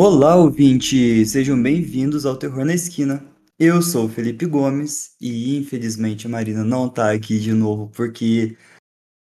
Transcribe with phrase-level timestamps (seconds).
[0.00, 1.26] Olá, ouvinte!
[1.26, 3.20] Sejam bem-vindos ao Terror na Esquina.
[3.58, 8.56] Eu sou o Felipe Gomes e, infelizmente, a Marina não tá aqui de novo porque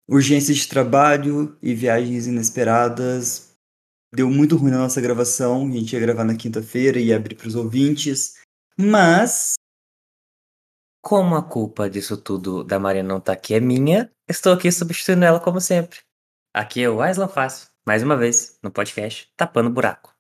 [0.05, 3.55] urgências de trabalho e viagens inesperadas
[4.13, 5.65] deu muito ruim na nossa gravação.
[5.65, 8.33] A gente ia gravar na quinta-feira e abrir para os ouvintes,
[8.77, 9.53] mas
[11.01, 15.23] Como a culpa disso tudo da Maria não tá aqui é minha, estou aqui substituindo
[15.23, 15.99] ela como sempre.
[16.53, 20.18] Aqui é o Aislan Fácil, mais uma vez, no podcast Tapando Buraco.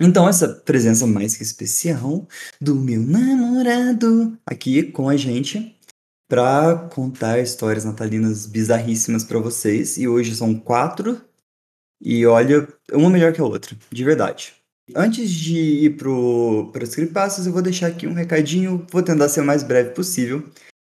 [0.00, 2.26] Então, essa presença mais que especial
[2.60, 5.78] do meu namorado aqui com a gente
[6.28, 9.96] para contar histórias natalinas bizarríssimas para vocês.
[9.96, 11.20] E hoje são quatro.
[12.02, 14.54] E olha, uma melhor que a outra, de verdade.
[14.94, 18.84] Antes de ir para os creepypastas, eu vou deixar aqui um recadinho.
[18.90, 20.44] Vou tentar ser o mais breve possível.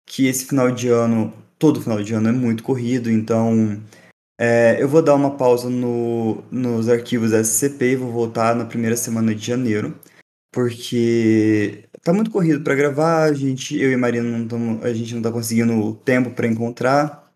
[0.06, 3.82] Que esse final de ano, todo final de ano é muito corrido, então
[4.44, 8.98] é, eu vou dar uma pausa no, nos arquivos SCP e vou voltar na primeira
[8.98, 9.96] semana de janeiro,
[10.52, 15.14] porque tá muito corrido para gravar, a gente, eu e Marina não tamo, a gente
[15.14, 17.32] não tá conseguindo tempo para encontrar,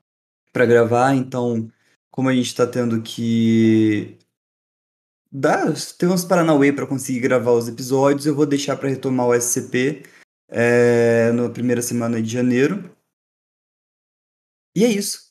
[0.52, 1.72] para gravar, então
[2.10, 4.18] como a gente tá tendo que
[5.32, 9.36] dar, ter uns paranauê para conseguir gravar os episódios, eu vou deixar para retomar o
[9.36, 10.04] SCP
[10.50, 12.90] é, na primeira semana de janeiro.
[14.76, 15.25] E é isso.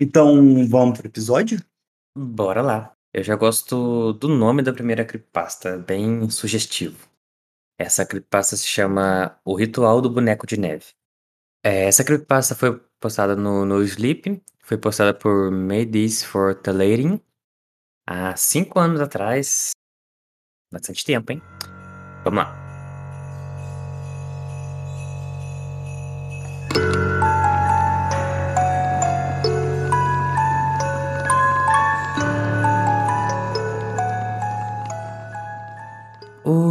[0.00, 1.60] Então, vamos pro episódio?
[2.16, 2.92] Bora lá.
[3.12, 7.08] Eu já gosto do nome da primeira creepypasta, bem sugestivo.
[7.78, 10.86] Essa creepypasta se chama O Ritual do Boneco de Neve.
[11.64, 17.20] É, essa creepypasta foi postada no, no Sleep, foi postada por Made This for Talating
[18.06, 19.70] há cinco anos atrás.
[20.72, 21.42] Bastante tempo, hein?
[22.24, 22.67] Vamos lá.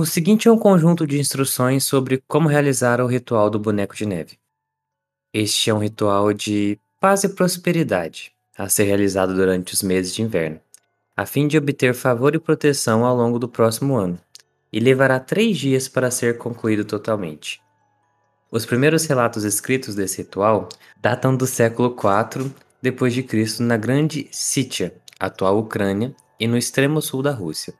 [0.08, 4.38] Seguinte é um conjunto de instruções sobre como realizar o ritual do boneco de neve.
[5.34, 10.22] Este é um ritual de paz e prosperidade, a ser realizado durante os meses de
[10.22, 10.60] inverno,
[11.16, 14.20] a fim de obter favor e proteção ao longo do próximo ano,
[14.72, 17.62] e levará três dias para ser concluído totalmente.
[18.52, 20.70] Os primeiros relatos escritos desse ritual
[21.02, 22.52] datam do século IV
[22.82, 27.74] depois de Cristo na Grande Sítia, atual Ucrânia, e no extremo sul da Rússia.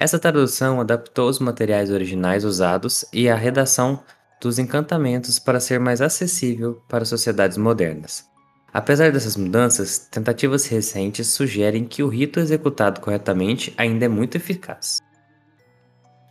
[0.00, 4.02] Essa tradução adaptou os materiais originais usados e a redação
[4.40, 8.24] dos encantamentos para ser mais acessível para sociedades modernas.
[8.72, 15.00] Apesar dessas mudanças, tentativas recentes sugerem que o rito executado corretamente ainda é muito eficaz.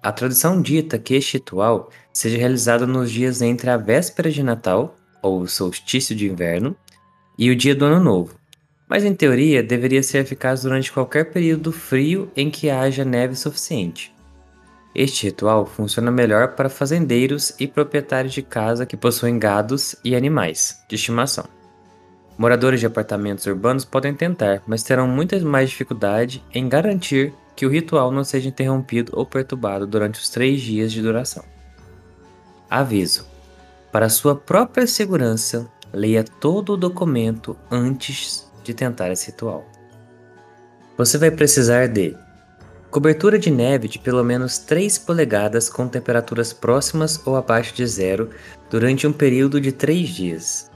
[0.01, 4.95] A tradição dita que este ritual seja realizado nos dias entre a véspera de Natal,
[5.21, 6.75] ou solstício de inverno,
[7.37, 8.38] e o dia do Ano Novo,
[8.89, 14.11] mas em teoria deveria ser eficaz durante qualquer período frio em que haja neve suficiente.
[14.95, 20.83] Este ritual funciona melhor para fazendeiros e proprietários de casa que possuem gados e animais
[20.89, 21.45] de estimação.
[22.35, 27.69] Moradores de apartamentos urbanos podem tentar, mas terão muita mais dificuldade em garantir que o
[27.69, 31.43] ritual não seja interrompido ou perturbado durante os três dias de duração.
[32.69, 33.27] Aviso:
[33.91, 39.65] para sua própria segurança, leia todo o documento antes de tentar esse ritual.
[40.95, 42.15] Você vai precisar de
[42.91, 48.29] cobertura de neve de pelo menos 3 polegadas com temperaturas próximas ou abaixo de zero
[48.69, 50.71] durante um período de 3 dias.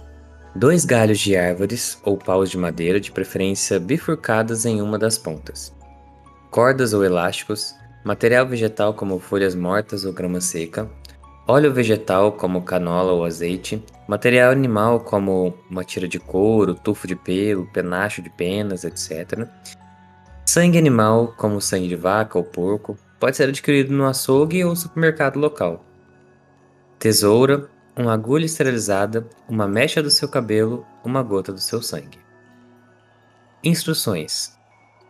[0.56, 5.72] Dois galhos de árvores ou paus de madeira, de preferência bifurcadas em uma das pontas.
[6.50, 10.90] Cordas ou elásticos, material vegetal como folhas mortas ou grama seca,
[11.48, 17.16] óleo vegetal como canola ou azeite, material animal como uma tira de couro, tufo de
[17.16, 19.48] pelo, penacho de penas, etc.
[20.46, 25.38] Sangue animal como sangue de vaca ou porco pode ser adquirido no açougue ou supermercado
[25.38, 25.86] local.
[27.00, 32.20] Tesoura, uma agulha esterilizada, uma mecha do seu cabelo, uma gota do seu sangue.
[33.64, 34.58] Instruções: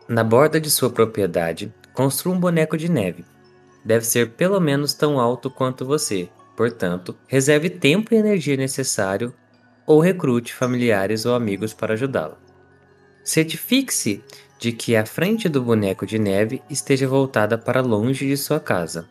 [0.08, 3.24] Na borda de sua propriedade, construa um boneco de neve.
[3.84, 9.34] Deve ser pelo menos tão alto quanto você, portanto, reserve tempo e energia necessário
[9.86, 12.38] ou recrute familiares ou amigos para ajudá-lo.
[13.22, 14.22] Certifique-se
[14.58, 19.06] de que a frente do boneco de neve esteja voltada para longe de sua casa.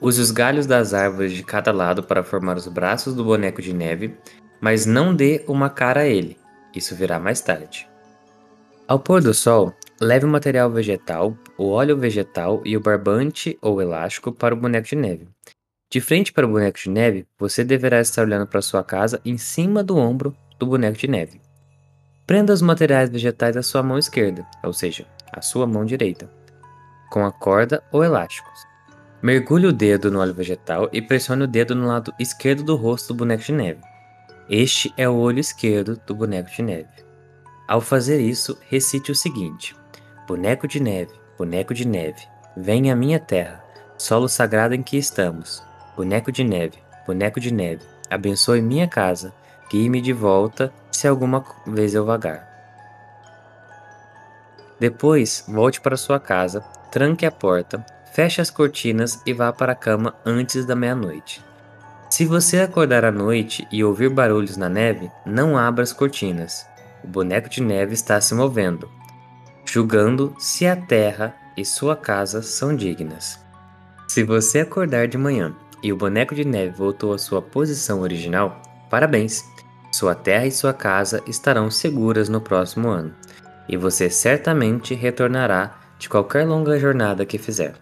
[0.00, 3.74] Use os galhos das árvores de cada lado para formar os braços do boneco de
[3.74, 4.16] neve,
[4.60, 6.38] mas não dê uma cara a ele,
[6.74, 7.88] isso virá mais tarde.
[8.86, 13.82] Ao pôr do sol, leve o material vegetal, o óleo vegetal e o barbante ou
[13.82, 15.28] elástico para o boneco de neve.
[15.90, 19.38] De frente para o boneco de neve, você deverá estar olhando para sua casa em
[19.38, 21.40] cima do ombro do boneco de neve.
[22.26, 26.30] Prenda os materiais vegetais à sua mão esquerda, ou seja, à sua mão direita.
[27.10, 28.66] com a corda ou elásticos.
[29.22, 33.08] Mergulhe o dedo no óleo vegetal e pressione o dedo no lado esquerdo do rosto
[33.08, 33.80] do boneco de neve.
[34.48, 36.88] Este é o olho esquerdo do boneco de neve.
[37.66, 39.74] Ao fazer isso, recite o seguinte:
[40.28, 43.64] Boneco de neve, boneco de neve, vem à minha terra,
[43.96, 45.62] solo sagrado em que estamos.
[45.96, 46.76] Boneco de neve,
[47.06, 49.32] boneco de neve, abençoe minha casa,
[49.70, 52.46] guie-me de volta se alguma vez eu vagar.
[54.78, 56.60] Depois, volte para sua casa,
[56.92, 57.82] tranque a porta,
[58.12, 61.42] feche as cortinas e vá para a cama antes da meia-noite.
[62.10, 66.66] Se você acordar à noite e ouvir barulhos na neve, não abra as cortinas.
[67.02, 68.97] O boneco de neve está se movendo,
[69.70, 73.38] julgando se a terra e sua casa são dignas.
[74.08, 78.62] Se você acordar de manhã e o boneco de neve voltou à sua posição original,
[78.90, 79.44] parabéns!
[79.92, 83.14] Sua terra e sua casa estarão seguras no próximo ano,
[83.68, 87.74] e você certamente retornará de qualquer longa jornada que fizer.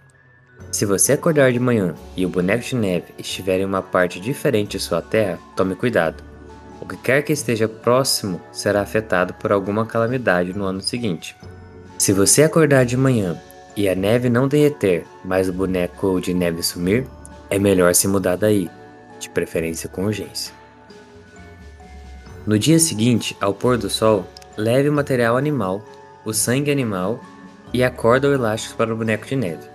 [0.73, 4.73] Se você acordar de manhã e o boneco de neve estiver em uma parte diferente
[4.73, 6.23] de sua terra, tome cuidado.
[6.81, 11.37] O que quer que esteja próximo será afetado por alguma calamidade no ano seguinte.
[11.99, 13.41] Se você acordar de manhã
[13.75, 17.07] e a neve não derreter, mas o boneco de neve sumir,
[17.49, 18.71] é melhor se mudar daí,
[19.19, 20.53] de preferência com urgência.
[22.47, 24.27] No dia seguinte, ao pôr do sol,
[24.57, 25.83] leve o material animal,
[26.25, 27.19] o sangue animal
[27.73, 28.35] e a corda ou
[28.77, 29.67] para o boneco de neve.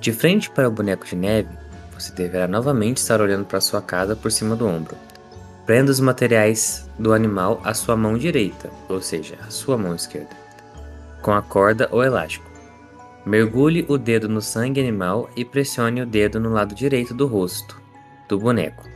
[0.00, 1.50] De frente para o boneco de neve,
[1.92, 4.96] você deverá novamente estar olhando para sua casa por cima do ombro.
[5.66, 10.30] Prenda os materiais do animal à sua mão direita, ou seja, à sua mão esquerda,
[11.22, 12.48] com a corda ou elástico.
[13.24, 17.80] Mergulhe o dedo no sangue animal e pressione o dedo no lado direito do rosto
[18.28, 18.88] do boneco.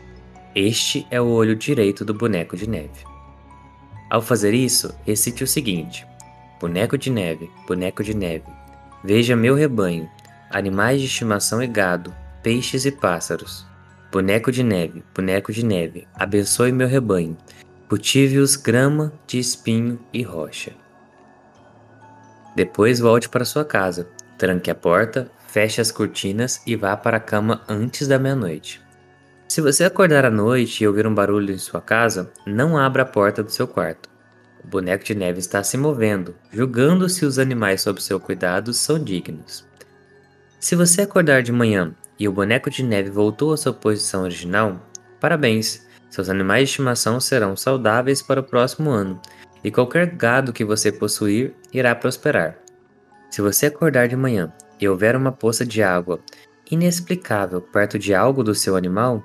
[0.55, 3.05] Este é o olho direito do boneco de neve.
[4.09, 6.07] Ao fazer isso, recite o seguinte:
[6.61, 8.45] Boneco de neve, boneco de neve,
[9.03, 10.09] veja meu rebanho,
[10.51, 13.67] animais de estimação e gado, peixes e pássaros.
[14.13, 17.37] Boneco de neve, boneco de neve, abençoe meu rebanho,
[17.89, 20.84] cultive-os grama de espinho e rocha.
[22.55, 24.09] Depois volte para sua casa,
[24.39, 28.81] tranque a porta, feche as cortinas e vá para a cama antes da meia-noite.
[29.49, 33.07] Se você acordar à noite e ouvir um barulho em sua casa, não abra a
[33.07, 34.09] porta do seu quarto.
[34.65, 38.99] O boneco de neve está se movendo, julgando se os animais sob seu cuidado são
[38.99, 39.65] dignos.
[40.59, 44.81] Se você acordar de manhã e o boneco de neve voltou à sua posição original,
[45.21, 45.85] parabéns!
[46.09, 49.21] Seus animais de estimação serão saudáveis para o próximo ano
[49.65, 52.59] e qualquer gado que você possuir irá prosperar.
[53.31, 56.21] Se você acordar de manhã e houver uma poça de água
[56.71, 59.25] inexplicável perto de algo do seu animal,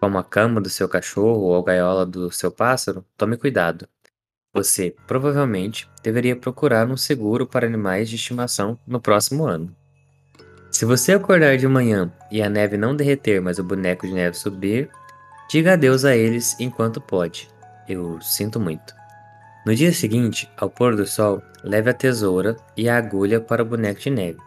[0.00, 3.86] como a cama do seu cachorro ou a gaiola do seu pássaro, tome cuidado.
[4.54, 9.74] Você provavelmente deveria procurar um seguro para animais de estimação no próximo ano.
[10.70, 14.36] Se você acordar de manhã e a neve não derreter, mas o boneco de neve
[14.36, 14.88] subir,
[15.50, 17.48] diga adeus a eles enquanto pode.
[17.88, 18.99] Eu sinto muito.
[19.66, 23.66] No dia seguinte, ao pôr do sol, leve a tesoura e a agulha para o
[23.66, 24.38] boneco de neve.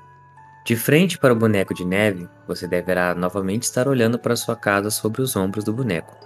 [0.66, 4.90] De frente para o boneco de neve, você deverá novamente estar olhando para sua casa
[4.90, 6.18] sobre os ombros do boneco.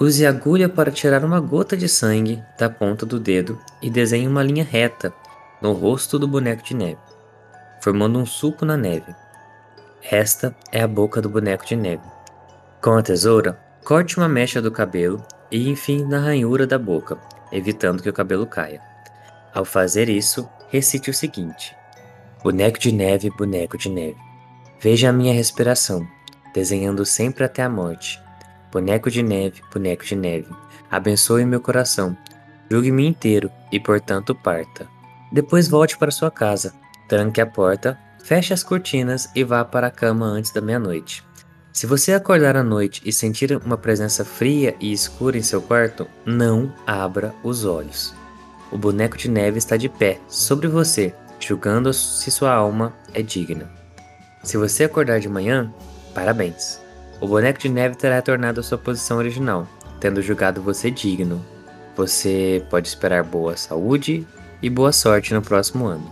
[0.00, 4.26] Use a agulha para tirar uma gota de sangue da ponta do dedo e desenhe
[4.26, 5.12] uma linha reta
[5.62, 6.98] no rosto do boneco de neve
[7.86, 9.14] formando um sulco na neve.
[10.02, 12.02] Esta é a boca do boneco de neve.
[12.82, 17.18] Com a tesoura, corte uma mecha do cabelo e enfim na ranhura da boca,
[17.52, 18.80] evitando que o cabelo caia.
[19.54, 21.74] Ao fazer isso, recite o seguinte:
[22.42, 24.18] Boneco de neve, boneco de neve.
[24.80, 26.06] Veja a minha respiração,
[26.54, 28.20] desenhando sempre até a morte.
[28.70, 30.48] Boneco de neve, boneco de neve.
[30.90, 32.16] Abençoe meu coração.
[32.70, 34.86] Julgue-me inteiro e, portanto, parta.
[35.32, 36.74] Depois volte para sua casa,
[37.08, 41.24] Tranque a porta, feche as cortinas e vá para a cama antes da meia-noite.
[41.76, 46.08] Se você acordar à noite e sentir uma presença fria e escura em seu quarto,
[46.24, 48.14] não abra os olhos.
[48.72, 53.70] O boneco de neve está de pé sobre você, julgando se sua alma é digna.
[54.42, 55.70] Se você acordar de manhã,
[56.14, 56.80] parabéns.
[57.20, 59.68] O boneco de neve terá retornado à sua posição original,
[60.00, 61.44] tendo julgado você digno.
[61.94, 64.26] Você pode esperar boa saúde
[64.62, 66.10] e boa sorte no próximo ano.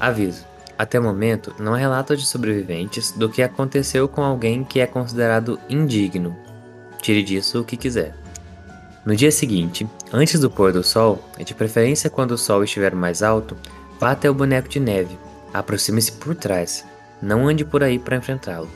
[0.00, 0.44] Aviso:
[0.82, 4.86] até o momento, não há relatos de sobreviventes do que aconteceu com alguém que é
[4.86, 6.36] considerado indigno.
[7.00, 8.16] Tire disso o que quiser.
[9.06, 12.96] No dia seguinte, antes do pôr do sol, e de preferência quando o sol estiver
[12.96, 13.56] mais alto,
[14.00, 15.16] vá até o boneco de neve.
[15.54, 16.84] Aproxime-se por trás.
[17.22, 18.68] Não ande por aí para enfrentá-lo.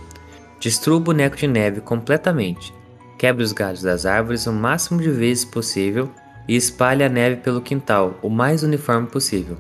[0.61, 2.73] Destrua o boneco de neve completamente.
[3.19, 6.09] Quebre os galhos das árvores o máximo de vezes possível
[6.47, 9.57] e espalhe a neve pelo quintal o mais uniforme possível.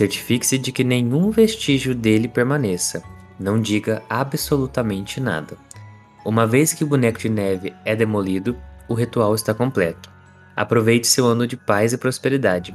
[0.00, 3.02] Certifique-se de que nenhum vestígio dele permaneça.
[3.38, 5.58] Não diga absolutamente nada.
[6.24, 8.56] Uma vez que o boneco de neve é demolido,
[8.88, 10.10] o ritual está completo.
[10.56, 12.74] Aproveite seu ano de paz e prosperidade.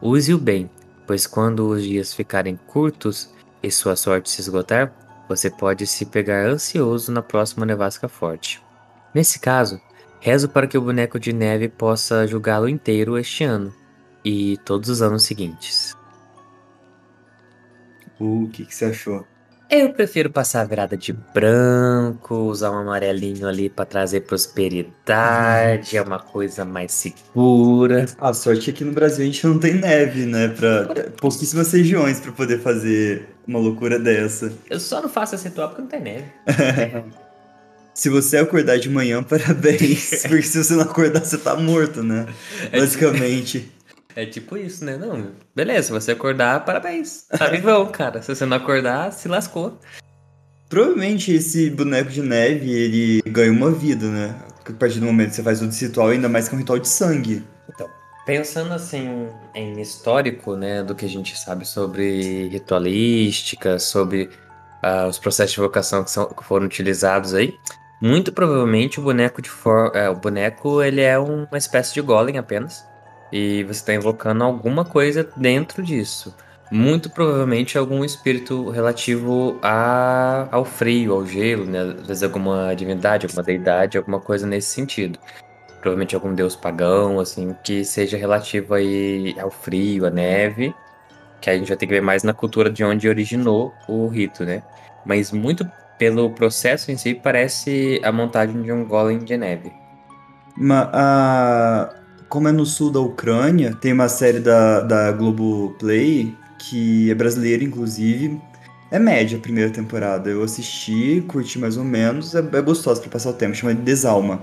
[0.00, 0.70] Use-o bem,
[1.08, 4.94] pois quando os dias ficarem curtos e sua sorte se esgotar,
[5.28, 8.62] você pode se pegar ansioso na próxima nevasca forte.
[9.12, 9.80] Nesse caso,
[10.20, 13.74] rezo para que o boneco de neve possa julgá-lo inteiro este ano
[14.24, 15.98] e todos os anos seguintes.
[18.20, 19.26] O que, que você achou?
[19.70, 26.02] Eu prefiro passar a virada de branco, usar um amarelinho ali para trazer prosperidade, é
[26.02, 28.04] uma coisa mais segura.
[28.18, 30.48] A sorte é que no Brasil a gente não tem neve, né?
[30.48, 30.88] Pra
[31.20, 34.52] pouquíssimas regiões para poder fazer uma loucura dessa.
[34.68, 36.24] Eu só não faço esse ritual porque não tem neve.
[37.94, 40.22] Se você acordar de manhã, parabéns.
[40.26, 42.26] porque se você não acordar, você tá morto, né?
[42.72, 43.70] Basicamente.
[44.16, 44.96] É tipo isso, né?
[44.96, 47.26] Não, beleza, se você acordar, parabéns.
[47.28, 48.22] Tá vivão, cara.
[48.22, 49.78] Se você não acordar, se lascou.
[50.68, 54.34] Provavelmente esse boneco de neve, ele ganha uma vida, né?
[54.68, 56.78] A partir do momento que você faz o ritual, ainda mais que é um ritual
[56.78, 57.44] de sangue.
[57.68, 57.88] Então,
[58.24, 64.30] pensando assim em histórico, né, do que a gente sabe sobre ritualística, sobre
[64.84, 67.52] uh, os processos de vocação que, são, que foram utilizados aí,
[68.00, 72.38] muito provavelmente o boneco de for, é, o boneco ele é uma espécie de golem
[72.38, 72.84] apenas.
[73.32, 76.34] E você está invocando alguma coisa dentro disso.
[76.70, 81.80] Muito provavelmente algum espírito relativo a, ao frio, ao gelo, né?
[81.80, 85.18] Às vezes alguma divindade, alguma deidade, alguma coisa nesse sentido.
[85.80, 90.72] Provavelmente algum deus pagão, assim, que seja relativo aí ao frio, à neve.
[91.40, 94.44] Que a gente vai ter que ver mais na cultura de onde originou o rito,
[94.44, 94.62] né?
[95.04, 95.68] Mas muito
[95.98, 99.72] pelo processo em si, parece a montagem de um golem de neve.
[100.56, 101.99] Mas, a,
[102.30, 107.64] como é no sul da Ucrânia, tem uma série da, da Globoplay, que é brasileira,
[107.64, 108.40] inclusive.
[108.88, 110.30] É média a primeira temporada.
[110.30, 113.82] Eu assisti, curti mais ou menos, é, é gostosa para passar o tempo, chama de
[113.82, 114.42] Desalma.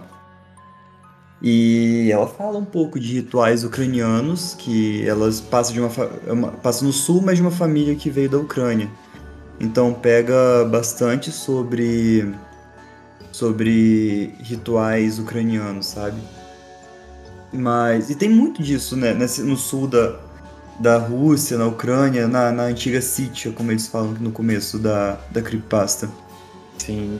[1.41, 5.91] E ela fala um pouco de rituais ucranianos, que elas passam, de uma,
[6.27, 8.89] é uma, no sul, mas de uma família que veio da Ucrânia.
[9.62, 12.34] Então pega bastante sobre
[13.32, 16.20] sobre rituais ucranianos, sabe?
[17.51, 18.09] Mas.
[18.09, 19.13] E tem muito disso, né?
[19.13, 20.15] Nesse, no sul da,
[20.79, 25.41] da Rússia, na Ucrânia, na, na antiga Sítia, como eles falam no começo da, da
[25.41, 26.09] Creepypasta.
[26.77, 27.19] Sim.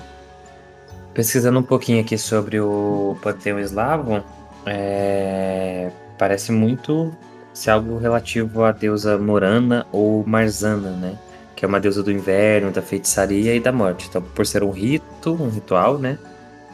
[1.14, 4.24] Pesquisando um pouquinho aqui sobre o panteão eslavo,
[4.66, 5.90] é...
[6.18, 7.12] parece muito
[7.54, 11.18] ser algo relativo à deusa Morana ou Marzana, né?
[11.56, 14.08] Que é uma deusa do inverno, da feitiçaria e da morte.
[14.08, 16.20] Então, por ser um rito, um ritual, né?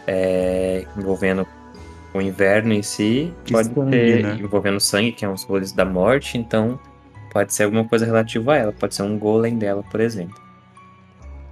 [0.06, 0.86] É...
[0.98, 1.48] envolvendo
[2.14, 4.38] o inverno em si pode sangue, ter né?
[4.40, 6.80] envolvendo sangue, que é um símbolo da morte, então
[7.32, 10.42] pode ser alguma coisa relativa a ela, pode ser um golem dela, por exemplo.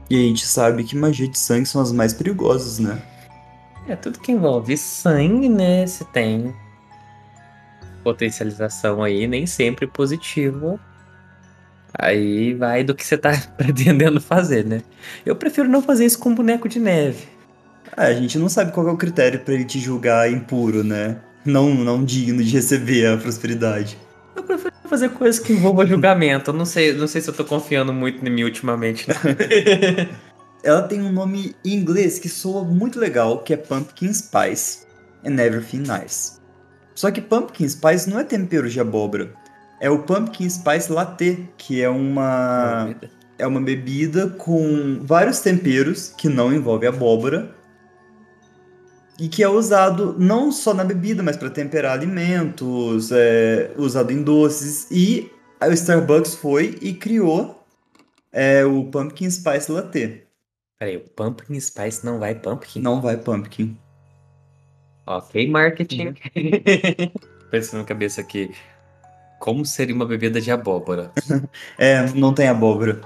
[0.09, 3.01] E a gente sabe que magia de sangue são as mais perigosas, né?
[3.87, 5.87] É, tudo que envolve sangue, né?
[5.87, 6.53] Se tem
[8.03, 10.79] potencialização aí, nem sempre positivo.
[11.93, 14.81] Aí vai do que você tá pretendendo fazer, né?
[15.25, 17.27] Eu prefiro não fazer isso com boneco de neve.
[17.97, 21.17] É, a gente não sabe qual é o critério para ele te julgar impuro, né?
[21.45, 23.97] Não, não digno de receber a prosperidade.
[24.35, 26.51] Eu prefiro fazer coisas que envolvam julgamento.
[26.51, 29.07] Eu não sei, não sei se eu tô confiando muito em mim ultimamente.
[30.63, 34.85] Ela tem um nome em inglês que soa muito legal, que é Pumpkin Spice
[35.25, 36.39] and Everything Nice.
[36.93, 39.33] Só que Pumpkin Spice não é tempero de abóbora.
[39.79, 42.93] É o Pumpkin Spice Latte, que é uma
[43.39, 47.55] é uma bebida com vários temperos que não envolve abóbora
[49.21, 54.23] e que é usado não só na bebida, mas para temperar alimentos, é, usado em
[54.23, 54.87] doces.
[54.89, 57.63] E a Starbucks foi e criou
[58.31, 60.23] é, o Pumpkin Spice Latte.
[60.79, 62.79] Peraí, o Pumpkin Spice não vai Pumpkin?
[62.81, 63.77] Não vai Pumpkin.
[65.05, 66.07] Ok, marketing.
[66.07, 67.11] Uhum.
[67.51, 68.49] Pensando na cabeça aqui,
[69.39, 71.11] como seria uma bebida de abóbora?
[71.77, 72.99] é, não tem abóbora.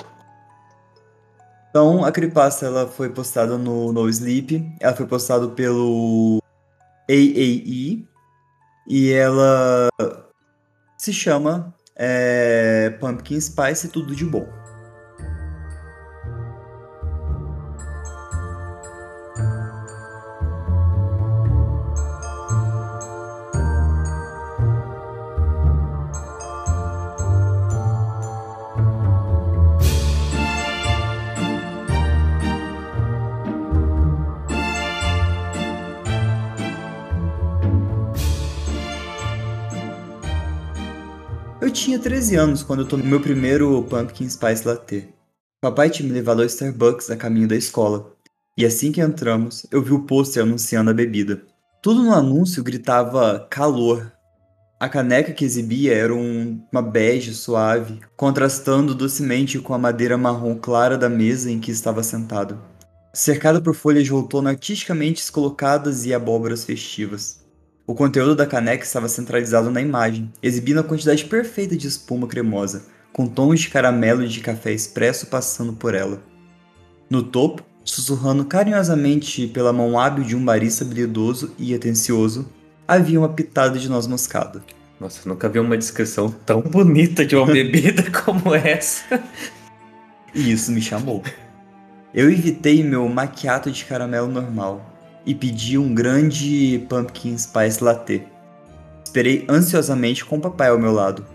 [1.76, 6.42] Então, a creepypasta ela foi postada no No Sleep, ela foi postada pelo
[7.10, 8.08] AAE
[8.88, 9.90] e ela
[10.98, 14.48] se chama é, Pumpkin Spice Tudo de Bom.
[42.06, 45.10] 13 anos quando eu tomei meu primeiro Pumpkin Spice Latte.
[45.60, 48.14] Papai tinha me levado ao Starbucks a caminho da escola,
[48.56, 51.42] e assim que entramos, eu vi o pôster anunciando a bebida.
[51.82, 54.14] Tudo no anúncio gritava calor.
[54.80, 60.54] A caneca que exibia era um, uma bege suave, contrastando docemente com a madeira marrom
[60.54, 62.62] clara da mesa em que estava sentado,
[63.16, 67.45] cercada por folhas de outono artisticamente colocadas e abóboras festivas.
[67.88, 72.88] O conteúdo da caneca estava centralizado na imagem, exibindo a quantidade perfeita de espuma cremosa,
[73.14, 76.20] com tons de caramelo e de café expresso passando por ela.
[77.08, 82.50] No topo, sussurrando carinhosamente pela mão hábil de um barista habilidoso e atencioso,
[82.88, 84.64] havia uma pitada de noz moscada.
[85.00, 89.22] Nossa, nunca vi uma descrição tão bonita de uma bebida como essa.
[90.34, 91.24] E isso me chamou.
[92.12, 94.95] Eu evitei meu maquiato de caramelo normal
[95.26, 98.24] e pedi um grande pumpkin spice latte.
[99.04, 101.26] Esperei ansiosamente com o papai ao meu lado.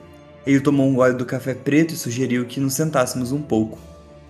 [0.47, 3.79] Ele tomou um gole do café preto e sugeriu que nos sentássemos um pouco.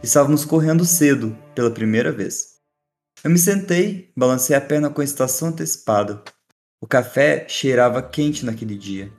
[0.03, 2.59] Estávamos correndo cedo, pela primeira vez.
[3.23, 6.23] Eu me sentei, balancei a perna com a estação antecipada.
[6.81, 9.13] O café cheirava quente naquele dia.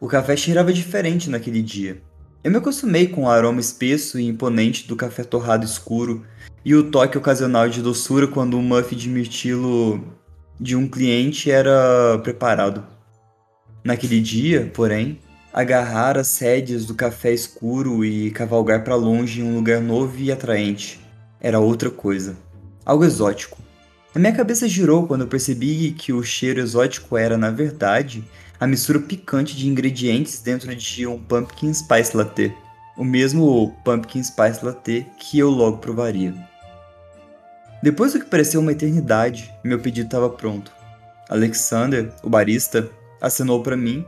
[0.00, 2.02] O café cheirava diferente naquele dia.
[2.42, 6.24] Eu me acostumei com o aroma espesso e imponente do café torrado escuro
[6.64, 10.04] e o toque ocasional de doçura quando o muff de mirtilo
[10.60, 12.84] de um cliente era preparado.
[13.82, 15.18] Naquele dia, porém,
[15.52, 20.30] agarrar as rédeas do café escuro e cavalgar para longe em um lugar novo e
[20.30, 21.00] atraente
[21.40, 22.36] era outra coisa,
[22.84, 23.58] algo exótico.
[24.14, 28.24] A minha cabeça girou quando eu percebi que o cheiro exótico era, na verdade,
[28.60, 32.54] a mistura picante de ingredientes dentro de um pumpkin spice latte,
[32.96, 36.34] o mesmo pumpkin spice latte que eu logo provaria.
[37.82, 40.72] Depois do que pareceu uma eternidade, meu pedido estava pronto.
[41.28, 44.04] Alexander, o barista, acenou para mim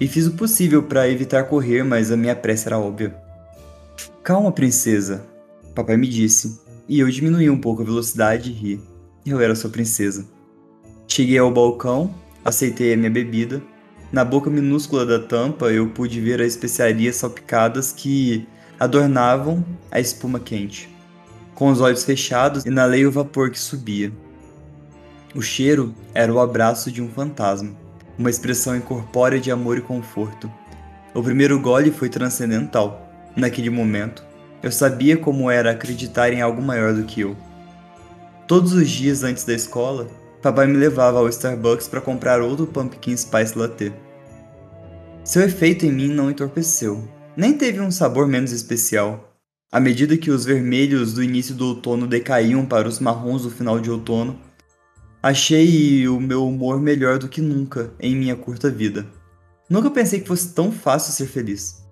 [0.00, 3.14] e fiz o possível para evitar correr, mas a minha pressa era óbvia.
[4.24, 5.24] Calma, princesa,
[5.74, 8.80] papai me disse, e eu diminuí um pouco a velocidade e ri.
[9.24, 10.26] Eu era sua princesa.
[11.06, 12.12] Cheguei ao balcão,
[12.44, 13.62] aceitei a minha bebida.
[14.12, 18.46] Na boca minúscula da tampa eu pude ver as especiarias salpicadas que
[18.78, 20.94] adornavam a espuma quente.
[21.54, 24.12] Com os olhos fechados, inalei o vapor que subia.
[25.34, 27.74] O cheiro era o abraço de um fantasma,
[28.18, 30.52] uma expressão incorpórea de amor e conforto.
[31.14, 33.10] O primeiro gole foi transcendental.
[33.34, 34.22] Naquele momento,
[34.62, 37.34] eu sabia como era acreditar em algo maior do que eu.
[38.46, 40.06] Todos os dias antes da escola,
[40.42, 43.92] papai me levava ao Starbucks para comprar outro Pumpkin Spice Latte.
[45.24, 49.38] Seu efeito em mim não entorpeceu, nem teve um sabor menos especial.
[49.70, 53.78] À medida que os vermelhos do início do outono decaíam para os marrons do final
[53.78, 54.36] de outono,
[55.22, 59.06] achei o meu humor melhor do que nunca em minha curta vida.
[59.70, 61.82] Nunca pensei que fosse tão fácil ser feliz.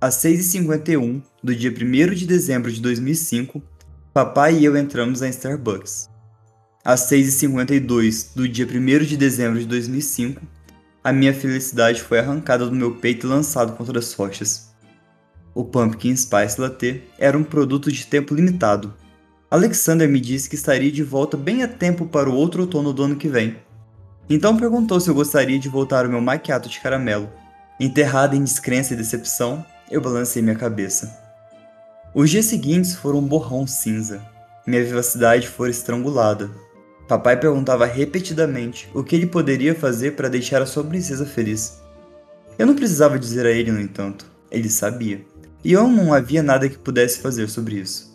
[0.00, 3.62] Às 6h51 do dia 1 de dezembro de 2005,
[4.12, 6.13] papai e eu entramos na Starbucks.
[6.84, 10.42] Às 6h52 do dia 1 de dezembro de 2005,
[11.02, 14.68] a minha felicidade foi arrancada do meu peito e lançada contra as rochas.
[15.54, 18.92] O Pumpkin Spice Latte era um produto de tempo limitado.
[19.50, 23.04] Alexander me disse que estaria de volta bem a tempo para o outro outono do
[23.04, 23.56] ano que vem.
[24.28, 27.32] Então perguntou se eu gostaria de voltar ao meu maquiato de caramelo.
[27.80, 31.18] Enterrado em descrença e decepção, eu balancei minha cabeça.
[32.14, 34.22] Os dias seguintes foram um borrão cinza.
[34.66, 36.50] Minha vivacidade foi estrangulada.
[37.08, 41.80] Papai perguntava repetidamente o que ele poderia fazer para deixar a sua princesa feliz.
[42.58, 45.24] Eu não precisava dizer a ele, no entanto, ele sabia
[45.64, 48.12] e eu não havia nada que pudesse fazer sobre isso.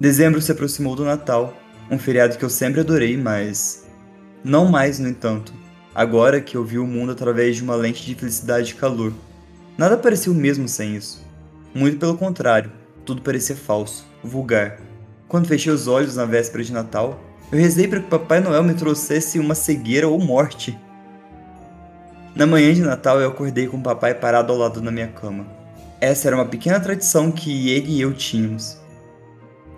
[0.00, 1.54] Dezembro se aproximou do Natal,
[1.90, 3.86] um feriado que eu sempre adorei, mas.
[4.42, 5.52] Não mais, no entanto,
[5.94, 9.12] agora que eu vi o mundo através de uma lente de felicidade e calor.
[9.76, 11.22] Nada parecia o mesmo sem isso.
[11.74, 12.72] Muito pelo contrário,
[13.04, 14.80] tudo parecia falso, vulgar.
[15.28, 18.74] Quando fechei os olhos na véspera de Natal, eu rezei para que Papai Noel me
[18.74, 20.78] trouxesse uma cegueira ou morte.
[22.34, 25.46] Na manhã de Natal, eu acordei com o papai parado ao lado da minha cama.
[25.98, 28.78] Essa era uma pequena tradição que ele e eu tínhamos.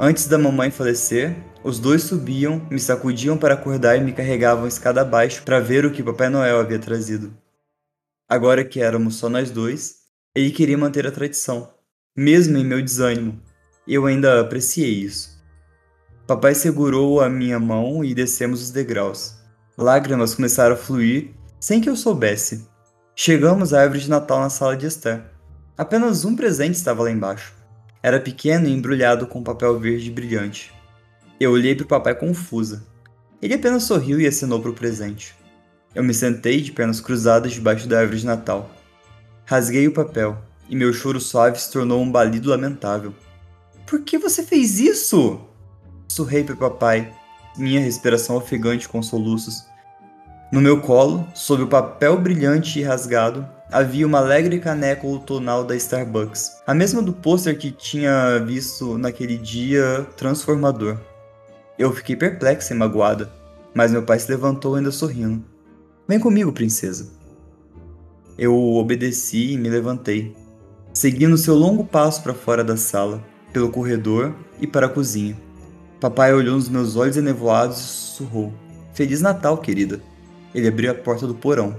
[0.00, 5.02] Antes da mamãe falecer, os dois subiam, me sacudiam para acordar e me carregavam escada
[5.02, 7.32] abaixo para ver o que Papai Noel havia trazido.
[8.28, 9.98] Agora que éramos só nós dois,
[10.34, 11.72] ele queria manter a tradição,
[12.16, 13.40] mesmo em meu desânimo.
[13.86, 15.37] Eu ainda apreciei isso.
[16.28, 19.36] Papai segurou a minha mão e descemos os degraus.
[19.78, 22.68] Lágrimas começaram a fluir sem que eu soubesse.
[23.16, 25.22] Chegamos à árvore de Natal na sala de Esther.
[25.74, 27.54] Apenas um presente estava lá embaixo.
[28.02, 30.70] Era pequeno e embrulhado com papel verde brilhante.
[31.40, 32.84] Eu olhei para o papai confusa.
[33.40, 35.34] Ele apenas sorriu e acenou para o presente.
[35.94, 38.70] Eu me sentei de pernas cruzadas debaixo da árvore de Natal.
[39.46, 40.36] Rasguei o papel,
[40.68, 43.14] e meu choro suave se tornou um balido lamentável.
[43.86, 45.47] Por que você fez isso?
[46.08, 47.12] Surrei para papai,
[47.56, 49.66] minha respiração ofegante com soluços.
[50.50, 55.76] No meu colo, sob o papel brilhante e rasgado, havia uma alegre caneca outonal da
[55.76, 60.98] Starbucks, a mesma do pôster que tinha visto naquele dia transformador.
[61.78, 63.30] Eu fiquei perplexa e magoada,
[63.74, 65.44] mas meu pai se levantou ainda sorrindo.
[66.08, 67.10] Vem comigo, princesa.
[68.38, 70.34] Eu obedeci e me levantei,
[70.94, 75.47] seguindo seu longo passo para fora da sala, pelo corredor e para a cozinha.
[76.00, 78.52] Papai olhou nos meus olhos enevoados e sussurrou:
[78.92, 80.00] Feliz Natal, querida.
[80.54, 81.74] Ele abriu a porta do porão.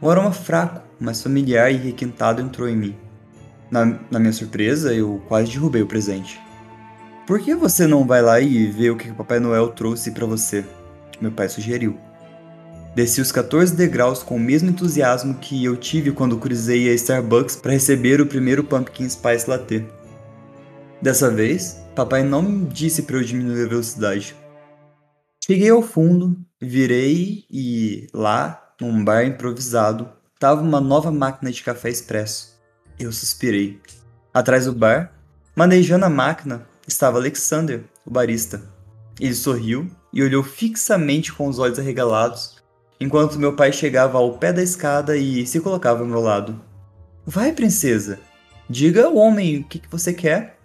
[0.00, 2.96] Um aroma fraco, mas familiar e requintado entrou em mim.
[3.70, 6.38] Na, na minha surpresa, eu quase derrubei o presente.
[7.26, 10.26] Por que você não vai lá e vê o que o Papai Noel trouxe para
[10.26, 10.64] você?
[11.20, 11.96] Meu pai sugeriu.
[12.94, 17.56] Desci os 14 degraus com o mesmo entusiasmo que eu tive quando cruzei a Starbucks
[17.56, 19.86] para receber o primeiro Pumpkin Spice Latte.
[21.02, 24.36] Dessa vez, papai não me disse para eu diminuir a velocidade.
[25.44, 31.90] Cheguei ao fundo, virei e lá, num bar improvisado, estava uma nova máquina de café
[31.90, 32.56] expresso.
[33.00, 33.80] Eu suspirei.
[34.32, 35.12] Atrás do bar,
[35.56, 38.62] manejando a máquina, estava Alexander, o barista.
[39.18, 42.62] Ele sorriu e olhou fixamente com os olhos arregalados,
[43.00, 46.62] enquanto meu pai chegava ao pé da escada e se colocava ao meu lado.
[47.26, 48.20] Vai, princesa,
[48.70, 50.61] diga ao homem o que, que você quer.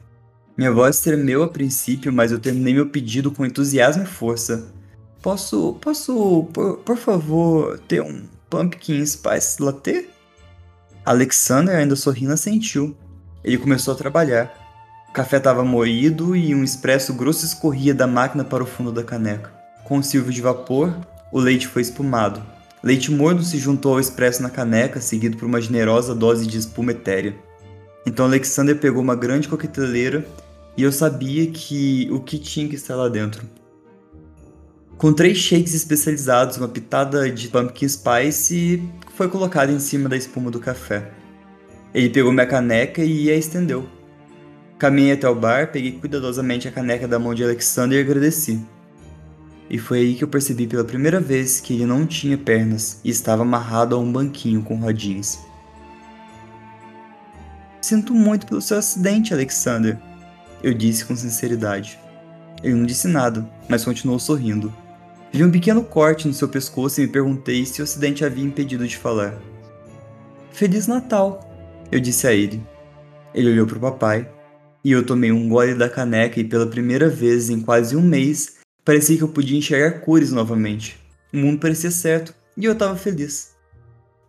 [0.58, 4.66] Minha voz tremeu a princípio, mas eu terminei meu pedido com entusiasmo e força.
[5.22, 10.10] Posso, posso, por, por favor, ter um pumpkin spice latte?
[11.06, 12.98] Alexander, ainda sorrindo, assentiu.
[13.44, 14.52] Ele começou a trabalhar.
[15.08, 19.04] O café estava moído e um expresso grosso escorria da máquina para o fundo da
[19.04, 19.54] caneca.
[19.84, 20.92] Com o silvio de vapor,
[21.32, 22.42] o leite foi espumado.
[22.82, 26.94] Leite morno se juntou ao expresso na caneca, seguido por uma generosa dose de espuma
[26.94, 27.36] etérea.
[28.08, 30.26] Então Alexander pegou uma grande coqueteleira
[30.78, 33.44] e eu sabia que o que tinha que estar lá dentro.
[34.96, 38.84] Com três shakes especializados, uma pitada de pumpkin spice
[39.16, 41.12] foi colocada em cima da espuma do café.
[41.94, 43.88] Ele pegou minha caneca e a estendeu.
[44.78, 48.64] Caminhei até o bar, peguei cuidadosamente a caneca da mão de Alexander e agradeci.
[49.70, 53.10] E foi aí que eu percebi pela primeira vez que ele não tinha pernas e
[53.10, 55.40] estava amarrado a um banquinho com rodinhas.
[57.82, 59.98] Sinto muito pelo seu acidente, Alexander,
[60.64, 62.00] eu disse com sinceridade.
[62.64, 64.74] Ele não disse nada, mas continuou sorrindo.
[65.32, 68.88] Vi um pequeno corte no seu pescoço e me perguntei se o acidente havia impedido
[68.88, 69.38] de falar.
[70.52, 71.40] Feliz Natal,
[71.92, 72.62] eu disse a ele.
[73.34, 74.30] Ele olhou para o papai,
[74.84, 78.58] e eu tomei um gole da caneca e pela primeira vez em quase um mês
[78.88, 80.98] Parecia que eu podia enxergar cores novamente.
[81.34, 83.54] O mundo parecia certo e eu estava feliz.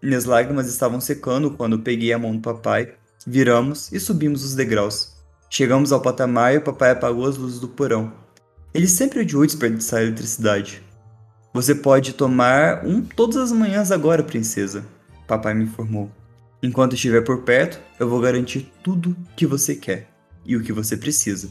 [0.03, 2.93] Minhas lágrimas estavam secando quando peguei a mão do papai,
[3.25, 5.17] viramos e subimos os degraus.
[5.51, 8.13] Chegamos ao patamar e o papai apagou as luzes do porão.
[8.75, 10.83] Ele sempre odiou desperdiçar eletricidade.
[11.55, 14.85] Você pode tomar um todas as manhãs agora, princesa,
[15.27, 16.11] papai me informou.
[16.63, 20.09] Enquanto estiver por perto, eu vou garantir tudo que você quer
[20.45, 21.49] e o que você precisa.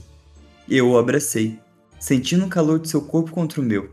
[0.70, 1.60] Eu o abracei
[2.00, 3.90] sentindo o calor de seu corpo contra o meu.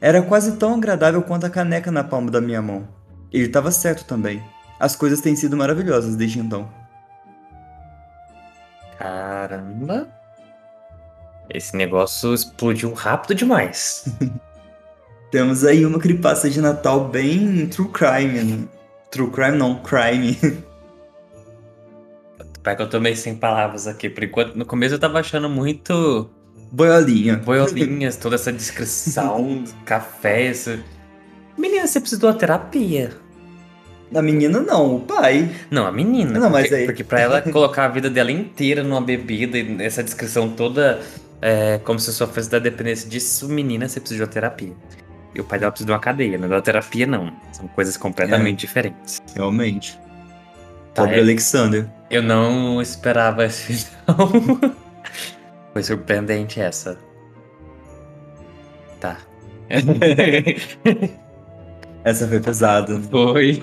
[0.00, 2.88] Era quase tão agradável quanto a caneca na palma da minha mão.
[3.32, 4.42] Ele estava certo também.
[4.78, 6.68] As coisas têm sido maravilhosas desde então.
[9.48, 10.06] Caramba!
[11.48, 14.04] Esse negócio explodiu rápido demais.
[15.32, 18.68] Temos aí uma creepypasta de Natal bem true crime, né?
[19.10, 20.36] True crime não, crime.
[22.62, 24.10] Pai, que eu tô meio sem palavras aqui.
[24.10, 26.30] Por enquanto, no começo eu tava achando muito
[26.70, 27.38] Boiolinha.
[27.38, 30.78] Boiolinhas, toda essa descrição, café, isso.
[31.56, 33.16] Menina, você precisa de uma terapia.
[34.14, 35.50] A menina não, o pai.
[35.70, 36.38] Não, a menina.
[36.38, 36.84] Não, porque, mas aí...
[36.86, 41.00] porque pra ela colocar a vida dela inteira numa bebida e essa descrição toda
[41.40, 44.72] é, como se sofresse da dependência disso, menina, você precisa de uma terapia.
[45.34, 47.32] E o pai dela precisa de uma cadeia, não da terapia, não.
[47.52, 49.20] São coisas completamente é, diferentes.
[49.34, 49.98] Realmente.
[50.94, 51.86] Tá, Pobre é, Alexander.
[52.10, 54.58] Eu não esperava esse não.
[55.72, 56.98] Foi surpreendente essa.
[58.98, 59.18] Tá.
[62.02, 62.98] essa foi pesada.
[63.00, 63.62] Foi.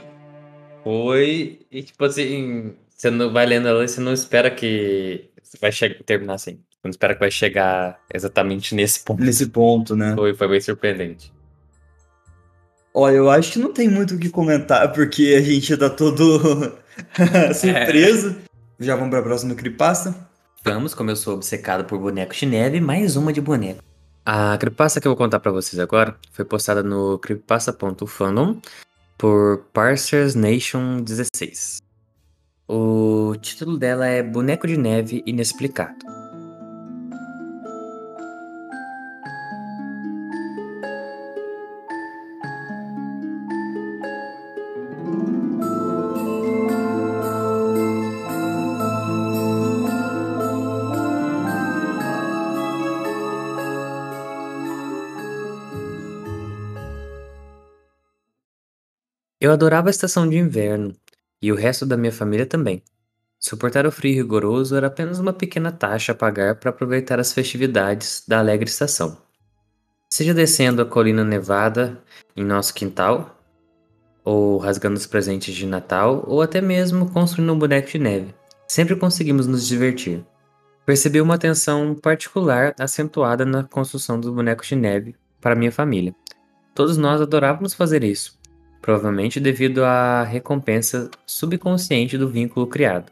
[0.85, 1.65] Foi.
[1.71, 5.27] E tipo assim, você não vai lendo ela e você não espera que
[5.59, 5.71] vai
[6.05, 6.59] terminar assim.
[6.69, 9.23] Você não espera que vai chegar exatamente nesse ponto.
[9.23, 10.13] Nesse ponto, né?
[10.15, 11.33] Foi, foi bem surpreendente.
[12.93, 16.39] Olha, eu acho que não tem muito o que comentar, porque a gente tá todo
[17.55, 18.35] surpreso.
[18.79, 18.83] É.
[18.85, 20.15] Já vamos pra próxima creepypasta?
[20.63, 23.83] Vamos, como eu sou obcecado por bonecos de neve, mais uma de boneco.
[24.23, 28.59] A creepypasta que eu vou contar para vocês agora foi postada no creepypasta.fandom
[29.17, 31.79] por Parsers Nation 16.
[32.67, 36.14] O título dela é Boneco de Neve Inexplicado.
[59.45, 60.95] Eu adorava a estação de inverno,
[61.39, 62.81] e o resto da minha família também.
[63.39, 68.23] Suportar o frio rigoroso era apenas uma pequena taxa a pagar para aproveitar as festividades
[68.27, 69.21] da alegre estação.
[70.09, 72.01] Seja descendo a colina nevada
[72.35, 73.39] em nosso quintal,
[74.23, 78.33] ou rasgando os presentes de Natal, ou até mesmo construindo um boneco de neve,
[78.67, 80.25] sempre conseguimos nos divertir.
[80.87, 86.15] Percebi uma atenção particular acentuada na construção dos bonecos de neve para minha família.
[86.73, 88.43] Todos nós adorávamos fazer isso,
[88.85, 93.11] provavelmente devido à recompensa subconsciente do vínculo criado.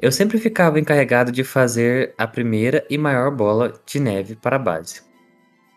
[0.00, 4.58] Eu sempre ficava encarregado de fazer a primeira e maior bola de neve para a
[4.58, 5.02] base,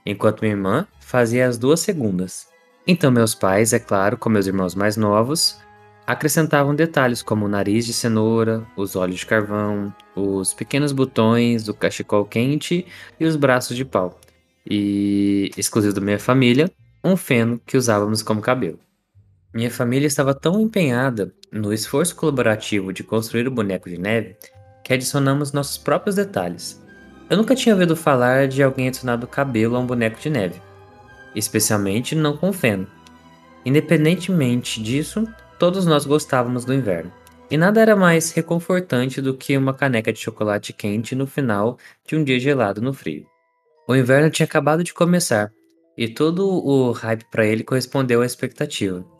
[0.04, 2.47] enquanto minha irmã fazia as duas segundas.
[2.88, 5.60] Então meus pais, é claro, com meus irmãos mais novos,
[6.08, 11.73] acrescentavam detalhes como o nariz de cenoura, os olhos de carvão, os pequenos botões do
[11.76, 12.88] cachecol quente
[13.19, 14.19] e os braços de pau.
[14.67, 16.71] E, exclusivo da minha família,
[17.04, 18.80] um feno que usávamos como cabelo.
[19.54, 24.36] Minha família estava tão empenhada no esforço colaborativo de construir o boneco de neve
[24.84, 26.82] que adicionamos nossos próprios detalhes.
[27.30, 30.60] Eu nunca tinha ouvido falar de alguém adicionado cabelo a um boneco de neve,
[31.36, 32.88] especialmente não com feno.
[33.63, 35.28] Independentemente disso,
[35.60, 37.13] todos nós gostávamos do inverno.
[37.50, 42.16] E nada era mais reconfortante do que uma caneca de chocolate quente no final de
[42.16, 43.28] um dia gelado no frio.
[43.88, 45.52] O inverno tinha acabado de começar,
[45.96, 49.12] e todo o hype para ele correspondeu à expectativa.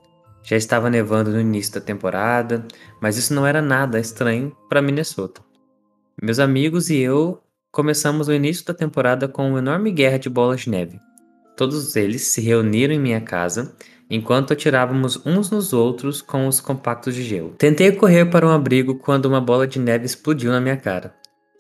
[0.44, 2.66] Já estava nevando no início da temporada,
[3.02, 5.42] mas isso não era nada estranho para Minnesota.
[6.22, 10.62] Meus amigos e eu começamos o início da temporada com uma enorme guerra de bolas
[10.62, 11.00] de neve.
[11.56, 13.76] Todos eles se reuniram em minha casa
[14.10, 17.56] enquanto atirávamos uns nos outros com os compactos de gelo.
[17.58, 21.16] Tentei correr para um abrigo quando uma bola de neve explodiu na minha cara.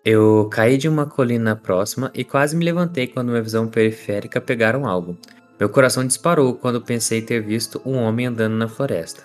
[0.06, 4.86] Eu caí de uma colina próxima e quase me levantei quando minha visão periférica pegaram
[4.86, 5.18] algo.
[5.60, 9.24] Meu coração disparou quando pensei ter visto um homem andando na floresta.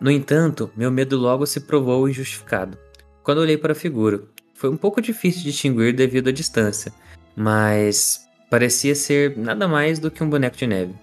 [0.00, 2.78] No entanto, meu medo logo se provou injustificado.
[3.22, 4.22] Quando olhei para a figura,
[4.54, 6.92] foi um pouco difícil de distinguir devido à distância,
[7.34, 10.94] mas parecia ser nada mais do que um boneco de neve.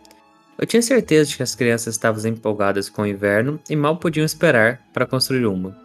[0.59, 4.25] Eu tinha certeza de que as crianças estavam empolgadas com o inverno e mal podiam
[4.25, 5.75] esperar para construir uma.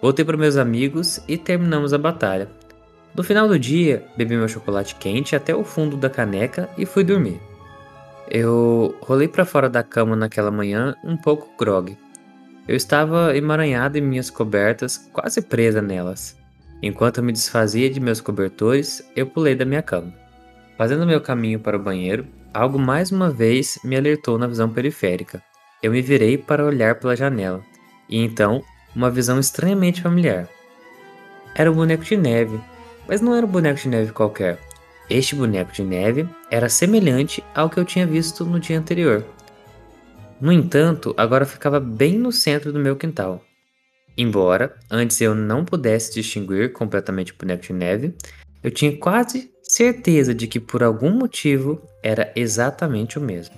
[0.00, 2.48] Voltei para meus amigos e terminamos a batalha.
[3.14, 7.02] No final do dia, bebi meu chocolate quente até o fundo da caneca e fui
[7.02, 7.40] dormir.
[8.30, 11.98] Eu rolei para fora da cama naquela manhã um pouco grog.
[12.68, 16.38] Eu estava emaranhado em minhas cobertas, quase presa nelas.
[16.80, 20.14] Enquanto me desfazia de meus cobertores, eu pulei da minha cama.
[20.78, 25.42] Fazendo meu caminho para o banheiro, algo mais uma vez me alertou na visão periférica.
[25.82, 27.60] Eu me virei para olhar pela janela,
[28.08, 28.62] e então,
[28.94, 30.48] uma visão estranhamente familiar.
[31.54, 32.60] Era um boneco de neve,
[33.08, 34.58] mas não era um boneco de neve qualquer.
[35.10, 39.26] Este boneco de neve era semelhante ao que eu tinha visto no dia anterior.
[40.40, 43.42] No entanto, agora ficava bem no centro do meu quintal.
[44.16, 48.14] Embora antes eu não pudesse distinguir completamente o boneco de neve,
[48.62, 53.56] eu tinha quase certeza de que por algum motivo era exatamente o mesmo.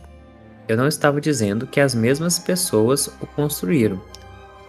[0.66, 4.00] Eu não estava dizendo que as mesmas pessoas o construíram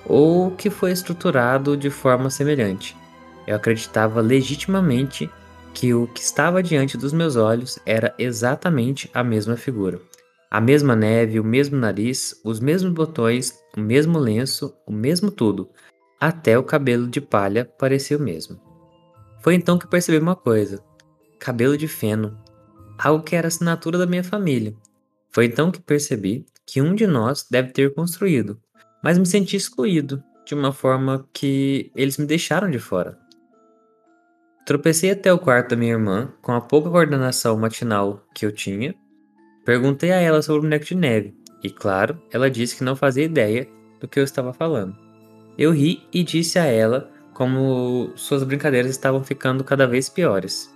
[0.06, 2.94] ou que foi estruturado de forma semelhante.
[3.48, 5.30] Eu acreditava legitimamente
[5.74, 10.00] que o que estava diante dos meus olhos era exatamente a mesma figura.
[10.50, 15.70] A mesma neve, o mesmo nariz, os mesmos botões, o mesmo lenço, o mesmo tudo.
[16.20, 18.60] Até o cabelo de palha parecia o mesmo.
[19.42, 20.84] Foi então que percebi uma coisa:
[21.40, 22.38] cabelo de feno,
[22.98, 24.76] algo que era assinatura da minha família.
[25.32, 28.60] Foi então que percebi que um de nós deve ter construído,
[29.04, 33.18] mas me senti excluído de uma forma que eles me deixaram de fora.
[34.66, 38.96] Tropecei até o quarto da minha irmã, com a pouca coordenação matinal que eu tinha.
[39.66, 43.26] Perguntei a ela sobre o boneco de neve, e claro, ela disse que não fazia
[43.26, 43.68] ideia
[44.00, 44.96] do que eu estava falando.
[45.58, 50.74] Eu ri e disse a ela como suas brincadeiras estavam ficando cada vez piores.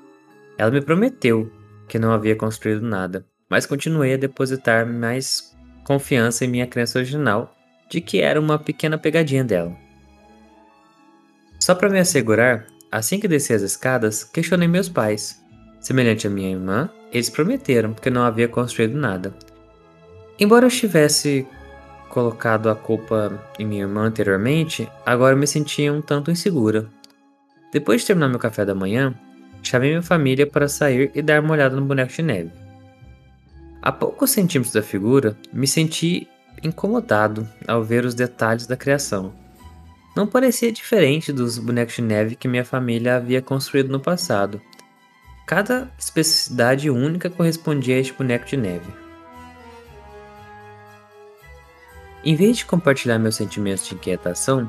[0.57, 1.51] Ela me prometeu
[1.87, 7.55] que não havia construído nada, mas continuei a depositar mais confiança em minha crença original
[7.89, 9.75] de que era uma pequena pegadinha dela.
[11.59, 15.41] Só para me assegurar, Assim que desci as escadas, questionei meus pais.
[15.79, 19.33] Semelhante à minha irmã, eles prometeram que não havia construído nada.
[20.39, 21.47] Embora eu estivesse
[22.09, 26.87] colocado a culpa em minha irmã anteriormente, agora eu me sentia um tanto insegura.
[27.71, 29.13] Depois de terminar meu café da manhã,
[29.61, 32.51] chamei minha família para sair e dar uma olhada no boneco de neve.
[33.81, 36.27] A poucos centímetros da figura, me senti
[36.63, 39.33] incomodado ao ver os detalhes da criação.
[40.17, 44.59] Não parecia diferente dos bonecos de neve que minha família havia construído no passado.
[45.45, 48.91] Cada especificidade única correspondia a este boneco de neve.
[52.25, 54.67] Em vez de compartilhar meus sentimentos de inquietação,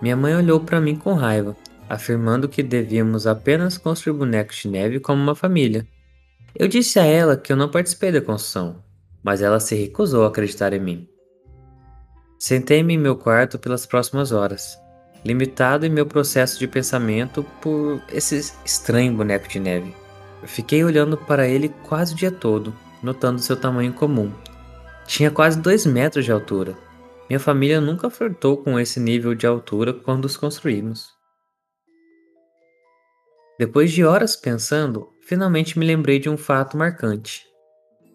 [0.00, 1.56] minha mãe olhou para mim com raiva,
[1.88, 5.84] afirmando que devíamos apenas construir bonecos de neve como uma família.
[6.54, 8.76] Eu disse a ela que eu não participei da construção,
[9.24, 11.08] mas ela se recusou a acreditar em mim.
[12.38, 14.78] Sentei-me em meu quarto pelas próximas horas,
[15.24, 19.94] limitado em meu processo de pensamento por esse estranho boneco de neve.
[20.44, 24.32] Fiquei olhando para ele quase o dia todo, notando seu tamanho comum.
[25.06, 26.76] Tinha quase dois metros de altura,
[27.28, 31.08] minha família nunca flertou com esse nível de altura quando os construímos.
[33.58, 37.46] Depois de horas pensando, finalmente me lembrei de um fato marcante.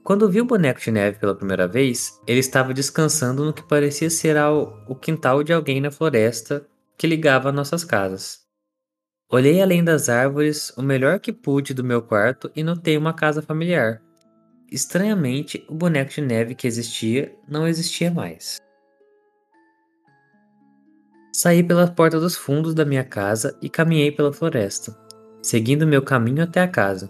[0.03, 4.09] Quando vi o boneco de neve pela primeira vez, ele estava descansando no que parecia
[4.09, 4.35] ser
[4.87, 6.67] o quintal de alguém na floresta
[6.99, 8.41] que ligava nossas casas.
[9.31, 13.41] Olhei além das árvores o melhor que pude do meu quarto e notei uma casa
[13.41, 14.01] familiar.
[14.69, 18.57] Estranhamente, o boneco de neve que existia não existia mais.
[21.33, 24.93] Saí pela porta dos fundos da minha casa e caminhei pela floresta,
[25.41, 27.09] seguindo meu caminho até a casa.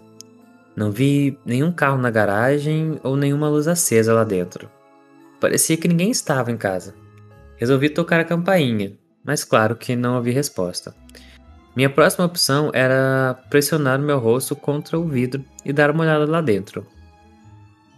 [0.76, 4.70] Não vi nenhum carro na garagem ou nenhuma luz acesa lá dentro.
[5.40, 6.94] Parecia que ninguém estava em casa.
[7.56, 10.94] Resolvi tocar a campainha, mas claro que não ouvi resposta.
[11.74, 16.26] Minha próxima opção era pressionar o meu rosto contra o vidro e dar uma olhada
[16.26, 16.86] lá dentro.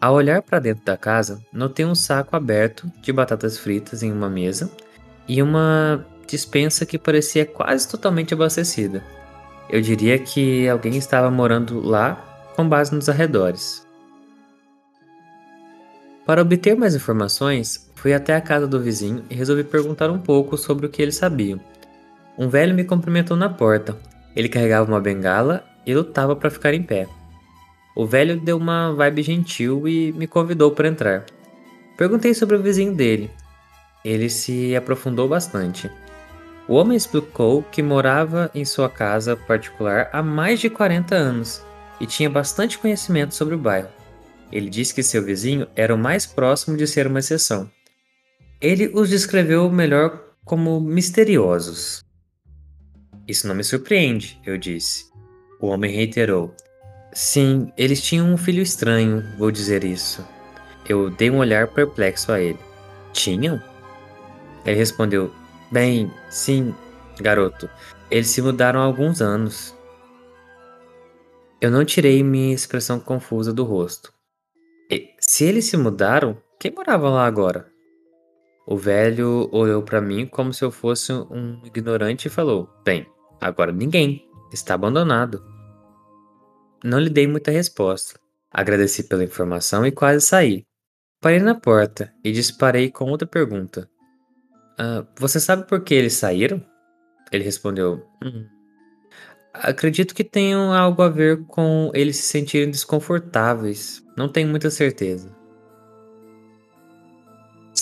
[0.00, 4.28] Ao olhar para dentro da casa, notei um saco aberto de batatas fritas em uma
[4.28, 4.70] mesa
[5.28, 9.02] e uma dispensa que parecia quase totalmente abastecida.
[9.70, 12.14] Eu diria que alguém estava morando lá
[12.56, 13.86] com base nos arredores.
[16.26, 20.58] Para obter mais informações, fui até a casa do vizinho e resolvi perguntar um pouco
[20.58, 21.60] sobre o que eles sabiam.
[22.36, 23.96] Um velho me cumprimentou na porta.
[24.34, 27.06] Ele carregava uma bengala e lutava para ficar em pé.
[27.94, 31.26] O velho deu uma vibe gentil e me convidou para entrar.
[31.96, 33.30] Perguntei sobre o vizinho dele.
[34.04, 35.88] Ele se aprofundou bastante.
[36.66, 41.62] O homem explicou que morava em sua casa particular há mais de 40 anos
[42.00, 43.90] e tinha bastante conhecimento sobre o bairro.
[44.50, 47.70] Ele disse que seu vizinho era o mais próximo de ser uma exceção.
[48.62, 52.04] Ele os descreveu melhor como misteriosos.
[53.26, 55.10] Isso não me surpreende, eu disse.
[55.60, 56.54] O homem reiterou.
[57.12, 60.24] Sim, eles tinham um filho estranho, vou dizer isso.
[60.88, 62.58] Eu dei um olhar perplexo a ele.
[63.12, 63.60] Tinham?
[64.64, 65.34] Ele respondeu:
[65.72, 66.72] Bem, sim,
[67.20, 67.68] garoto.
[68.12, 69.74] Eles se mudaram há alguns anos.
[71.60, 74.12] Eu não tirei minha expressão confusa do rosto.
[74.88, 77.71] E, se eles se mudaram, quem morava lá agora?
[78.66, 83.06] O velho olhou para mim como se eu fosse um ignorante e falou: Bem,
[83.40, 84.28] agora ninguém.
[84.52, 85.42] Está abandonado.
[86.84, 88.20] Não lhe dei muita resposta.
[88.50, 90.64] Agradeci pela informação e quase saí.
[91.22, 93.88] Parei na porta e disparei com outra pergunta.
[94.78, 96.62] Ah, você sabe por que eles saíram?
[97.32, 98.46] Ele respondeu: hum,
[99.54, 104.02] Acredito que tenham algo a ver com eles se sentirem desconfortáveis.
[104.16, 105.34] Não tenho muita certeza.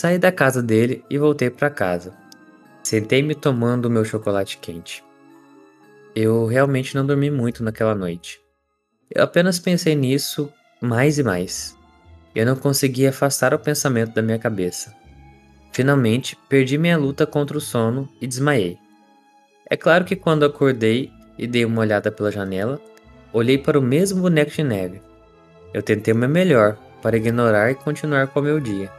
[0.01, 2.15] Saí da casa dele e voltei para casa.
[2.83, 5.05] Sentei-me tomando meu chocolate quente.
[6.17, 8.41] Eu realmente não dormi muito naquela noite.
[9.15, 11.77] Eu apenas pensei nisso mais e mais.
[12.35, 14.97] Eu não conseguia afastar o pensamento da minha cabeça.
[15.71, 18.79] Finalmente, perdi minha luta contra o sono e desmaiei.
[19.69, 22.81] É claro que quando acordei e dei uma olhada pela janela,
[23.35, 25.03] olhei para o mesmo boneco de neve.
[25.75, 28.99] Eu tentei o meu melhor para ignorar e continuar com o meu dia.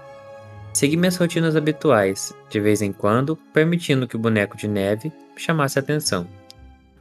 [0.73, 5.77] Segui minhas rotinas habituais, de vez em quando permitindo que o boneco de neve chamasse
[5.77, 6.27] atenção.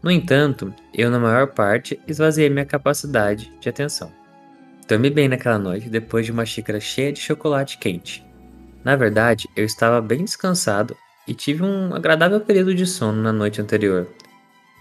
[0.03, 4.11] No entanto, eu na maior parte esvaziei minha capacidade de atenção.
[4.89, 8.27] Dormi bem naquela noite depois de uma xícara cheia de chocolate quente.
[8.83, 10.97] Na verdade, eu estava bem descansado
[11.29, 14.09] e tive um agradável período de sono na noite anterior,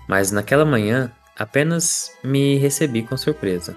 [0.08, 3.76] mas naquela manhã apenas me recebi com surpresa.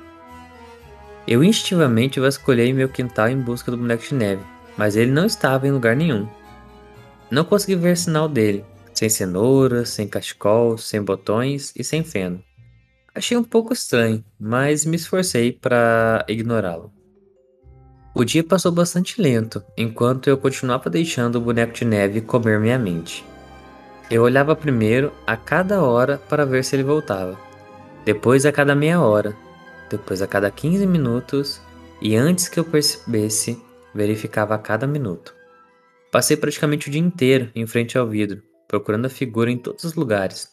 [1.26, 4.42] Eu instintivamente vasculhei meu quintal em busca do boneco de neve,
[4.76, 6.28] mas ele não estava em lugar nenhum.
[7.30, 8.64] Não consegui ver sinal dele,
[8.94, 12.42] sem cenouras, sem cachecol, sem botões e sem feno.
[13.14, 16.92] Achei um pouco estranho, mas me esforcei para ignorá-lo.
[18.14, 22.78] O dia passou bastante lento, enquanto eu continuava deixando o boneco de neve comer minha
[22.78, 23.24] mente.
[24.10, 27.38] Eu olhava primeiro a cada hora para ver se ele voltava,
[28.04, 29.34] depois a cada meia hora,
[29.88, 31.60] depois a cada 15 minutos
[32.00, 33.62] e antes que eu percebesse,
[33.94, 35.34] verificava a cada minuto.
[36.10, 39.94] Passei praticamente o dia inteiro em frente ao vidro, procurando a figura em todos os
[39.94, 40.48] lugares,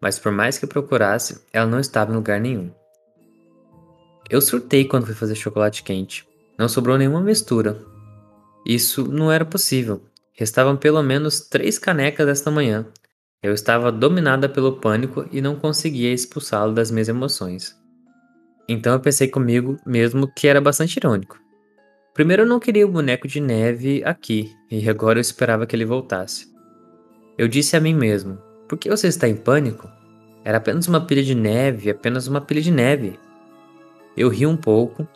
[0.00, 2.70] mas por mais que procurasse, ela não estava em lugar nenhum.
[4.30, 6.26] Eu surtei quando fui fazer chocolate quente.
[6.56, 7.84] Não sobrou nenhuma mistura.
[8.64, 10.02] Isso não era possível.
[10.32, 12.86] Restavam pelo menos três canecas esta manhã.
[13.42, 17.76] Eu estava dominada pelo pânico e não conseguia expulsá-lo das minhas emoções.
[18.68, 21.40] Então eu pensei comigo mesmo que era bastante irônico.
[22.20, 25.86] Primeiro eu não queria o boneco de neve aqui, e agora eu esperava que ele
[25.86, 26.54] voltasse.
[27.38, 28.36] Eu disse a mim mesmo:
[28.68, 29.90] Por que você está em pânico?
[30.44, 33.18] Era apenas uma pilha de neve, apenas uma pilha de neve.
[34.14, 35.08] Eu ri um pouco,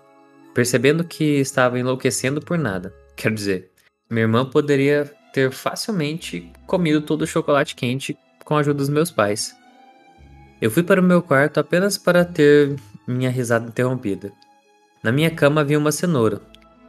[0.54, 2.90] percebendo que estava enlouquecendo por nada.
[3.14, 3.70] Quero dizer,
[4.08, 9.10] minha irmã poderia ter facilmente comido todo o chocolate quente com a ajuda dos meus
[9.10, 9.54] pais.
[10.58, 12.74] Eu fui para o meu quarto apenas para ter
[13.06, 14.32] minha risada interrompida.
[15.02, 16.40] Na minha cama havia uma cenoura,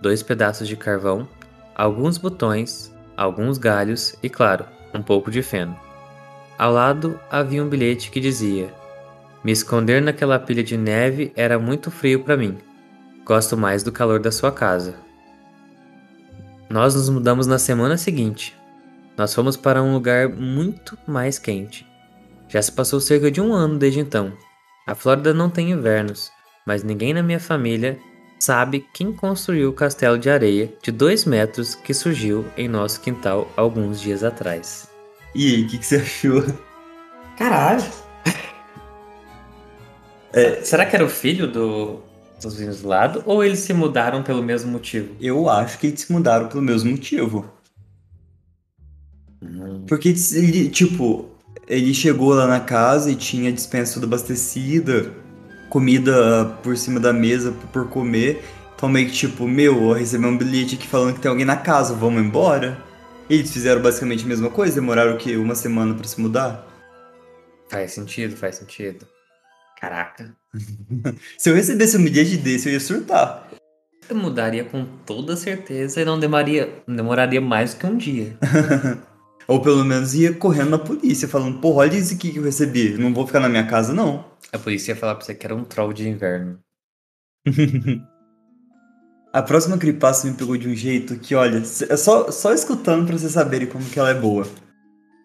[0.01, 1.27] dois pedaços de carvão,
[1.75, 5.77] alguns botões, alguns galhos e, claro, um pouco de feno.
[6.57, 8.73] Ao lado havia um bilhete que dizia:
[9.43, 12.57] Me esconder naquela pilha de neve era muito frio para mim.
[13.25, 14.95] Gosto mais do calor da sua casa.
[16.69, 18.55] Nós nos mudamos na semana seguinte.
[19.17, 21.87] Nós fomos para um lugar muito mais quente.
[22.47, 24.33] Já se passou cerca de um ano desde então.
[24.87, 26.31] A Flórida não tem invernos,
[26.65, 27.97] mas ninguém na minha família
[28.45, 33.51] sabe quem construiu o castelo de areia de 2 metros que surgiu em nosso quintal
[33.57, 34.87] alguns dias atrás.
[35.33, 36.45] E aí, o que, que você achou?
[37.37, 37.83] Caralho!
[40.31, 42.01] É, Será que era o filho do,
[42.39, 45.15] dos vizinhos do lado ou eles se mudaram pelo mesmo motivo?
[45.19, 47.49] Eu acho que eles se mudaram pelo mesmo motivo.
[49.41, 49.85] Hum.
[49.87, 51.31] Porque ele, tipo,
[51.67, 55.11] ele chegou lá na casa e tinha a dispensa toda abastecida,
[55.75, 58.41] comida por cima da mesa por comer.
[58.73, 61.57] Então meio que tipo, meu, eu recebi um bilhete aqui falando que tem alguém na
[61.57, 62.81] casa, vamos embora?
[63.29, 65.35] Eles fizeram basicamente a mesma coisa, demoraram o quê?
[65.35, 66.65] Uma semana para se mudar?
[67.69, 69.05] Faz sentido, faz sentido.
[69.77, 70.33] Caraca.
[71.37, 73.45] se eu recebesse um bilhete desse, eu ia surtar.
[74.09, 78.37] Eu mudaria com toda certeza e não demoraria, demoraria mais do que um dia.
[79.47, 82.97] Ou pelo menos ia correndo na polícia, falando, pô, olha isso aqui que eu recebi,
[82.97, 84.25] não vou ficar na minha casa, não.
[84.51, 86.59] A polícia ia falar pra você que era um troll de inverno.
[89.31, 93.17] a próxima creepypasta me pegou de um jeito que, olha, é só, só escutando pra
[93.17, 94.47] vocês saberem como que ela é boa.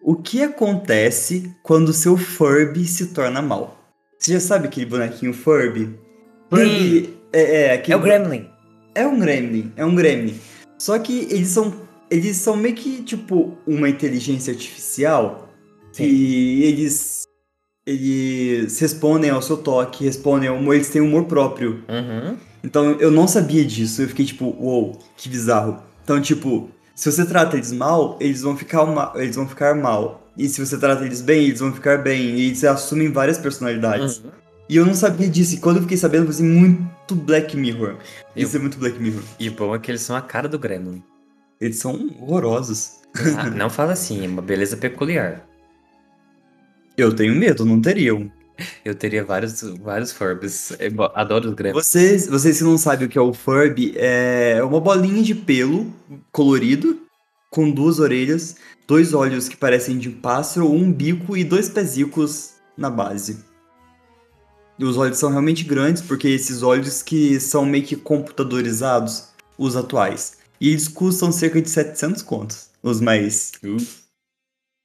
[0.03, 3.77] O que acontece quando seu Furby se torna mal?
[4.17, 5.97] Você já sabe aquele bonequinho Furby?
[6.49, 7.13] Furby hum.
[7.33, 7.93] é, é, aquele...
[7.93, 8.49] é o Gremlin.
[8.93, 10.39] É um Gremlin, é um Gremlin.
[10.77, 11.71] Só que eles são
[12.11, 15.49] eles são meio que, tipo, uma inteligência artificial
[15.93, 16.03] Sim.
[16.03, 17.21] e eles
[17.83, 21.83] eles respondem ao seu toque, respondem ao humor, eles têm humor próprio.
[21.89, 22.37] Uhum.
[22.63, 25.81] Então eu não sabia disso, eu fiquei tipo, uou, wow, que bizarro.
[26.03, 30.29] Então, tipo, se você trata eles mal, eles vão ficar mal, eles vão ficar mal.
[30.37, 32.35] E se você trata eles bem, eles vão ficar bem.
[32.35, 34.19] E eles assumem várias personalidades.
[34.19, 34.31] Uhum.
[34.69, 35.55] E eu não sabia disso.
[35.55, 37.97] E quando eu fiquei sabendo, eu falei assim, muito Black Mirror.
[38.35, 38.59] Isso eu...
[38.59, 39.23] é muito Black Mirror.
[39.39, 41.03] E o bom é que eles são a cara do Gremlin.
[41.61, 42.99] Eles são horrorosos.
[43.37, 45.47] Ah, não fala assim, é uma beleza peculiar.
[46.97, 48.29] Eu tenho medo, não teria um.
[48.83, 50.71] Eu teria vários, vários Furbs.
[50.79, 51.85] Eu adoro os Gremlins.
[51.85, 55.91] Vocês, vocês que não sabem o que é o Furby, é uma bolinha de pelo
[56.31, 57.01] colorido,
[57.49, 58.55] com duas orelhas,
[58.87, 63.43] dois olhos que parecem de um pássaro, um bico e dois pezicos na base.
[64.79, 69.75] E os olhos são realmente grandes, porque esses olhos que são meio que computadorizados, os
[69.75, 70.40] atuais.
[70.61, 73.53] E eles custam cerca de 700 contos, os mais...
[73.63, 73.77] Uh.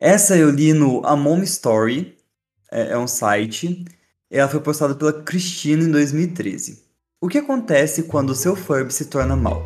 [0.01, 2.17] Essa eu li no A Mom Story,
[2.73, 3.85] é, é um site.
[4.31, 6.83] Ela foi postada pela Cristina em 2013.
[7.21, 9.63] O que acontece quando o seu Furby se torna mal?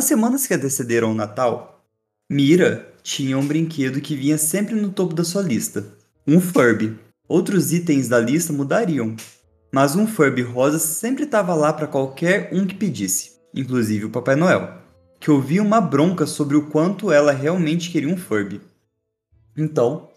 [0.00, 1.84] Nas semanas que antecederam o Natal,
[2.26, 5.84] Mira tinha um brinquedo que vinha sempre no topo da sua lista:
[6.26, 6.98] um Furby.
[7.28, 9.14] Outros itens da lista mudariam,
[9.70, 14.36] mas um Furby rosa sempre estava lá para qualquer um que pedisse, inclusive o Papai
[14.36, 14.72] Noel,
[15.20, 18.58] que ouvia uma bronca sobre o quanto ela realmente queria um Furby.
[19.54, 20.08] Então,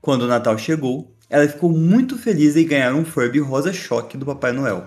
[0.00, 4.24] quando o Natal chegou, ela ficou muito feliz em ganhar um Furby rosa choque do
[4.24, 4.86] Papai Noel.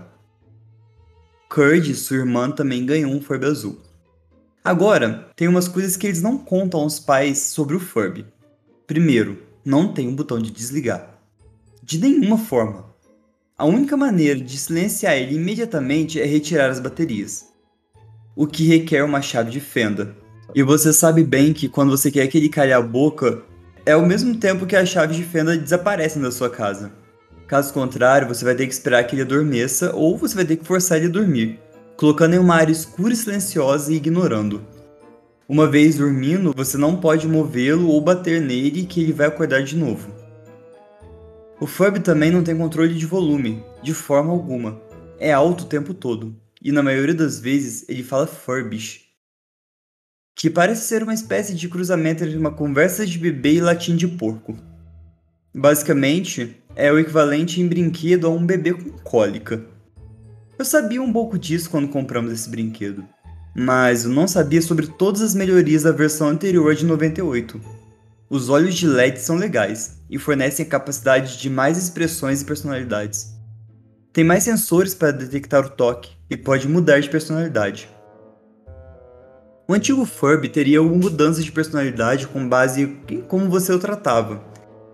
[1.50, 3.85] Curd, sua irmã, também ganhou um Furby azul.
[4.66, 8.26] Agora, tem umas coisas que eles não contam aos pais sobre o Furby.
[8.88, 11.20] Primeiro, não tem um botão de desligar.
[11.84, 12.88] De nenhuma forma.
[13.56, 17.46] A única maneira de silenciar ele imediatamente é retirar as baterias,
[18.36, 20.16] o que requer uma chave de fenda.
[20.56, 23.44] E você sabe bem que quando você quer que ele calhe a boca,
[23.86, 26.92] é ao mesmo tempo que as chaves de fenda desaparecem da sua casa.
[27.48, 30.66] Caso contrário, você vai ter que esperar que ele adormeça ou você vai ter que
[30.66, 31.60] forçar ele a dormir,
[31.96, 34.66] colocando em uma área escura e silenciosa e ignorando.
[35.48, 39.76] Uma vez dormindo, você não pode movê-lo ou bater nele que ele vai acordar de
[39.76, 40.10] novo.
[41.60, 44.82] O Furby também não tem controle de volume, de forma alguma.
[45.20, 49.06] É alto o tempo todo, e na maioria das vezes ele fala Furbish,
[50.36, 54.08] que parece ser uma espécie de cruzamento entre uma conversa de bebê e latim de
[54.08, 54.58] porco.
[55.54, 59.75] Basicamente, é o equivalente em brinquedo a um bebê com cólica.
[60.58, 63.04] Eu sabia um pouco disso quando compramos esse brinquedo,
[63.54, 67.60] mas eu não sabia sobre todas as melhorias da versão anterior de 98.
[68.30, 73.36] Os olhos de LED são legais e fornecem a capacidade de mais expressões e personalidades.
[74.14, 77.90] Tem mais sensores para detectar o toque e pode mudar de personalidade.
[79.68, 84.42] O antigo Furby teria alguma mudança de personalidade com base em como você o tratava,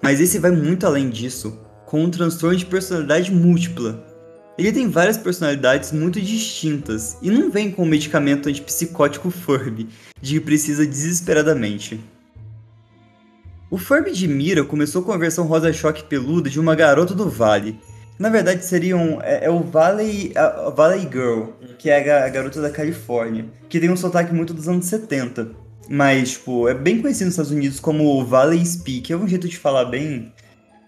[0.02, 4.11] mas esse vai muito além disso, com um transtorno de personalidade múltipla.
[4.58, 9.88] Ele tem várias personalidades muito distintas e não vem com o medicamento antipsicótico Furby,
[10.22, 12.00] de que precisa desesperadamente.
[13.70, 17.30] O Furby de Mira começou com a versão rosa choque peluda de uma garota do
[17.30, 17.80] Vale.
[18.20, 19.20] Na verdade, seriam.
[19.24, 21.46] É, é o Valley, a, a Valley Girl,
[21.80, 25.52] que é a, a garota da Califórnia, que tem um sotaque muito dos anos 70.
[25.90, 29.12] Mas, tipo, é bem conhecido nos Estados Unidos como Valley Speak.
[29.12, 30.34] É um jeito de falar bem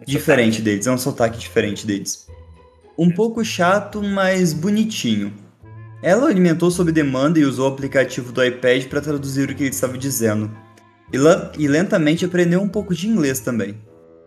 [0.06, 2.28] diferente deles, é um sotaque diferente deles.
[2.96, 5.34] Um pouco chato, mas bonitinho.
[6.04, 9.72] Ela alimentou sob demanda e usou o aplicativo do iPad para traduzir o que ele
[9.72, 10.52] estava dizendo.
[11.12, 11.18] E,
[11.64, 13.82] e lentamente aprendeu um pouco de inglês também.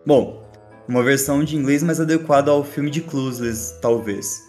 [0.04, 0.50] Bom,
[0.88, 4.42] uma versão de inglês mais adequada ao filme de Clueless, talvez.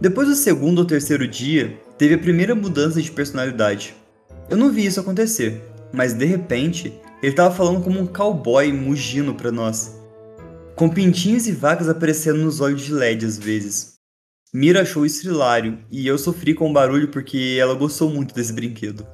[0.00, 3.94] Depois do segundo ou terceiro dia, teve a primeira mudança de personalidade.
[4.50, 6.92] Eu não vi isso acontecer, mas de repente,
[7.22, 9.97] ele estava falando como um cowboy mugindo para nós
[10.78, 13.94] com pintinhos e vacas aparecendo nos olhos de LED às vezes.
[14.54, 18.52] Mira achou isso hilário, e eu sofri com o barulho porque ela gostou muito desse
[18.52, 19.04] brinquedo.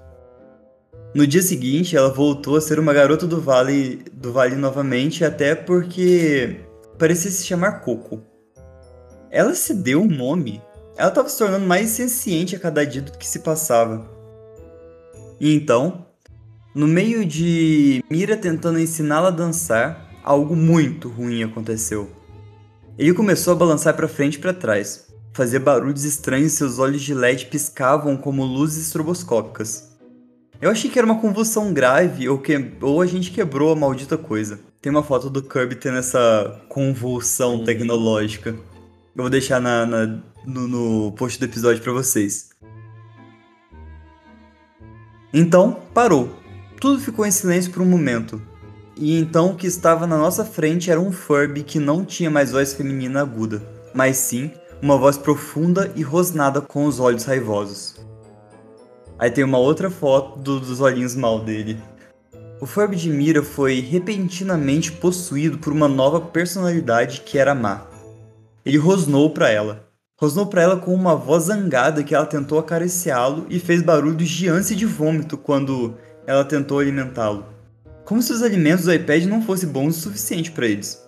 [1.14, 5.54] No dia seguinte, ela voltou a ser uma garota do vale, do vale novamente, até
[5.54, 6.60] porque
[6.98, 8.20] parecia se chamar Coco.
[9.30, 10.60] Ela se deu um nome.
[10.98, 14.06] Ela estava se tornando mais senciente a cada dia do que se passava.
[15.40, 16.06] E então,
[16.74, 22.10] no meio de Mira tentando ensiná-la a dançar, algo muito ruim aconteceu.
[22.98, 25.06] Ele começou a balançar para frente e para trás.
[25.32, 29.92] Fazia barulhos estranhos e seus olhos de LED piscavam como luzes estroboscópicas.
[30.60, 32.72] Eu achei que era uma convulsão grave ou, que...
[32.80, 34.60] ou a gente quebrou a maldita coisa.
[34.80, 37.64] Tem uma foto do Kirby tendo essa convulsão uhum.
[37.64, 38.50] tecnológica.
[38.50, 42.50] Eu vou deixar na, na no, no post do episódio para vocês.
[45.32, 46.30] Então, parou.
[46.80, 48.40] Tudo ficou em silêncio por um momento.
[48.96, 52.52] E então o que estava na nossa frente era um Furby que não tinha mais
[52.52, 53.60] voz feminina aguda,
[53.92, 57.96] mas sim uma voz profunda e rosnada com os olhos raivosos.
[59.18, 61.76] Aí tem uma outra foto do, dos olhinhos mal dele.
[62.60, 67.86] O Furby de Mira foi repentinamente possuído por uma nova personalidade que era má.
[68.64, 69.88] Ele rosnou para ela.
[70.20, 74.48] Rosnou para ela com uma voz zangada que ela tentou acariciá-lo e fez barulhos de
[74.48, 75.94] ânsia de vômito quando
[76.26, 77.53] ela tentou alimentá-lo
[78.04, 81.02] como se os alimentos do iPad não fossem bons o suficiente para eles.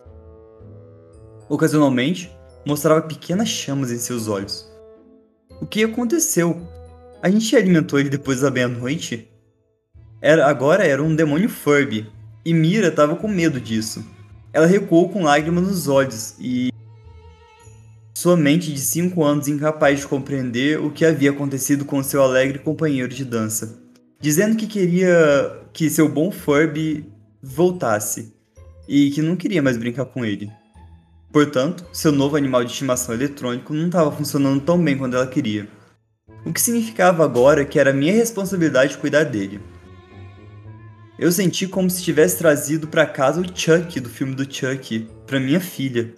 [1.49, 2.34] Ocasionalmente,
[2.66, 4.66] mostrava pequenas chamas em seus olhos.
[5.61, 6.66] O que aconteceu?
[7.22, 9.30] A gente alimentou ele depois da meia-noite?
[10.20, 12.11] Era, agora era um demônio Furby,
[12.44, 14.05] e Mira estava com medo disso.
[14.53, 16.70] Ela recuou com lágrimas nos olhos e.
[18.14, 22.59] Sua mente de 5 anos incapaz de compreender o que havia acontecido com seu alegre
[22.59, 23.86] companheiro de dança
[24.20, 27.07] dizendo que queria que seu bom Furby
[27.43, 28.35] voltasse
[28.89, 30.51] e que não queria mais brincar com ele.
[31.31, 35.68] Portanto, seu novo animal de estimação eletrônico não estava funcionando tão bem quanto ela queria.
[36.47, 39.61] O que significava agora que era minha responsabilidade cuidar dele.
[41.18, 45.39] Eu senti como se tivesse trazido para casa o Chuck do filme do Chuck para
[45.39, 46.14] minha filha.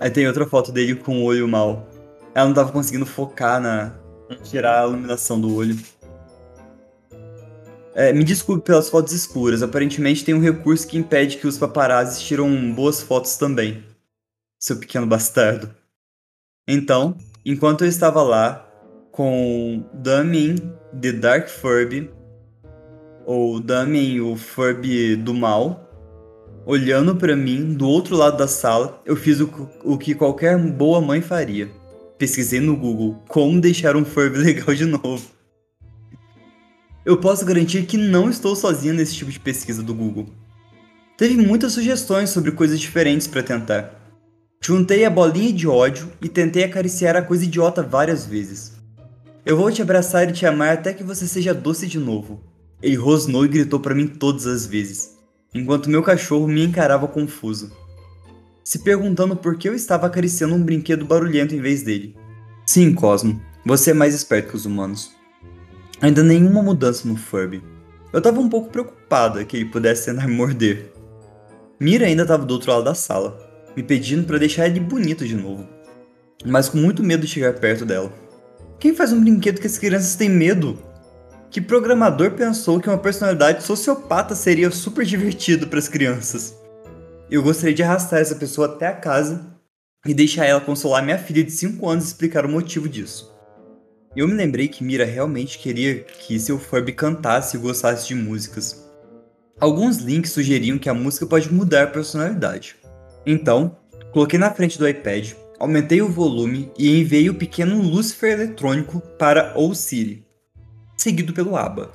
[0.00, 1.86] Aí tem outra foto dele com o olho mal.
[2.34, 3.92] Ela não estava conseguindo focar na,
[4.42, 5.76] tirar a iluminação do olho.
[7.98, 12.22] É, me desculpe pelas fotos escuras, aparentemente tem um recurso que impede que os paparazzis
[12.22, 13.82] tiram boas fotos também.
[14.56, 15.74] Seu pequeno bastardo.
[16.68, 18.64] Então, enquanto eu estava lá,
[19.10, 20.54] com Damien,
[21.00, 22.08] The Dark Furby,
[23.26, 25.84] ou Damien, o Furby do mal,
[26.64, 29.50] olhando para mim do outro lado da sala, eu fiz o,
[29.82, 31.68] o que qualquer boa mãe faria.
[32.16, 35.37] Pesquisei no Google como deixar um Furby legal de novo.
[37.08, 40.26] Eu posso garantir que não estou sozinho nesse tipo de pesquisa do Google.
[41.16, 44.12] Teve muitas sugestões sobre coisas diferentes para tentar.
[44.60, 48.74] Juntei a bolinha de ódio e tentei acariciar a coisa idiota várias vezes.
[49.42, 52.42] Eu vou te abraçar e te amar até que você seja doce de novo.
[52.82, 55.16] Ele rosnou e gritou para mim todas as vezes,
[55.54, 57.72] enquanto meu cachorro me encarava confuso,
[58.62, 62.14] se perguntando por que eu estava acariciando um brinquedo barulhento em vez dele.
[62.66, 65.16] Sim, Cosmo, você é mais esperto que os humanos.
[66.00, 67.62] Ainda nenhuma mudança no Furby.
[68.12, 70.92] Eu tava um pouco preocupada que ele pudesse tentar morder.
[71.80, 73.36] Mira ainda estava do outro lado da sala,
[73.76, 75.68] me pedindo para deixar ele bonito de novo,
[76.44, 78.12] mas com muito medo de chegar perto dela.
[78.78, 80.78] Quem faz um brinquedo que as crianças têm medo?
[81.50, 86.56] Que programador pensou que uma personalidade sociopata seria super divertido para as crianças?
[87.30, 89.46] Eu gostaria de arrastar essa pessoa até a casa
[90.06, 93.37] e deixar ela consolar minha filha de 5 anos e explicar o motivo disso.
[94.16, 98.84] Eu me lembrei que Mira realmente queria que seu Furby cantasse e gostasse de músicas.
[99.60, 102.76] Alguns links sugeriam que a música pode mudar a personalidade.
[103.26, 103.76] Então,
[104.12, 109.52] coloquei na frente do iPad, aumentei o volume e enviei o pequeno Lucifer eletrônico para
[109.54, 110.24] Ou Siri,
[110.96, 111.92] seguido pelo ABBA.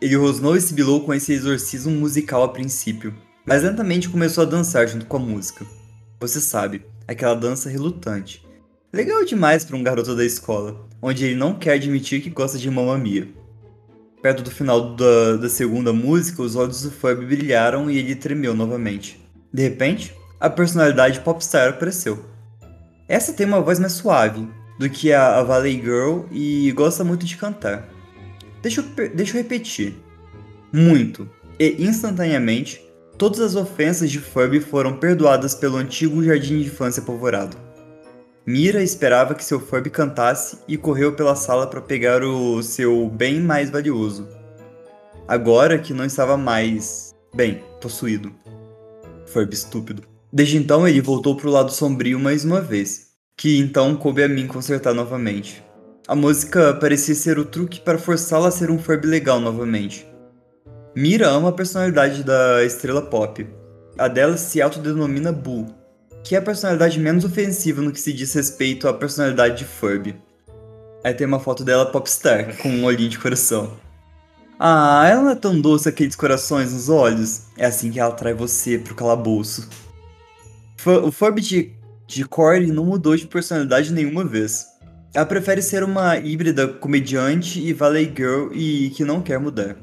[0.00, 4.88] Ele rosnou e sibilou com esse exorcismo musical a princípio, mas lentamente começou a dançar
[4.88, 5.66] junto com a música.
[6.18, 8.44] Você sabe, aquela dança relutante.
[8.92, 12.70] Legal demais para um garoto da escola, onde ele não quer admitir que gosta de
[12.70, 13.26] Mamma Mia.
[14.20, 18.54] Perto do final da, da segunda música, os olhos do Furby brilharam e ele tremeu
[18.54, 19.18] novamente.
[19.50, 22.22] De repente, a personalidade popstar apareceu.
[23.08, 24.46] Essa tem uma voz mais suave
[24.78, 27.88] do que a, a Valley Girl e gosta muito de cantar.
[28.60, 29.94] Deixa eu, deixa eu repetir.
[30.70, 31.26] Muito
[31.58, 32.84] e instantaneamente,
[33.16, 37.71] todas as ofensas de Furby foram perdoadas pelo antigo jardim de infância apavorado.
[38.44, 43.40] Mira esperava que seu Furby cantasse e correu pela sala para pegar o seu bem
[43.40, 44.28] mais valioso.
[45.28, 48.32] Agora que não estava mais, bem, possuído.
[49.26, 50.02] Furby estúpido.
[50.32, 54.28] Desde então ele voltou para o lado sombrio mais uma vez, que então coube a
[54.28, 55.62] mim consertar novamente.
[56.08, 60.04] A música parecia ser o truque para forçá-la a ser um Furby legal novamente.
[60.96, 63.46] Mira ama a personalidade da estrela pop.
[63.96, 65.66] A dela se autodenomina Boo,
[66.24, 70.16] que é a personalidade menos ofensiva no que se diz respeito à personalidade de Furby.
[71.04, 73.76] Aí tem uma foto dela popstar, com um olhinho de coração.
[74.58, 77.46] Ah, ela não é tão doce aqueles corações nos olhos.
[77.56, 79.68] É assim que ela atrai você pro calabouço.
[81.04, 81.72] O Furby de,
[82.06, 84.66] de Corey não mudou de personalidade nenhuma vez.
[85.12, 89.76] Ela prefere ser uma híbrida comediante e valley girl e que não quer mudar.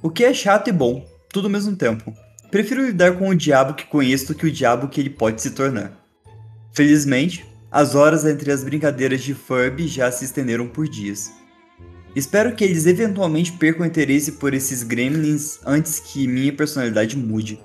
[0.00, 2.14] O que é chato e bom, tudo ao mesmo tempo.
[2.50, 5.50] Prefiro lidar com o diabo que conheço do que o diabo que ele pode se
[5.50, 5.92] tornar.
[6.72, 11.30] Felizmente, as horas entre as brincadeiras de Furby já se estenderam por dias.
[12.14, 17.60] Espero que eles eventualmente percam interesse por esses gremlins antes que minha personalidade mude.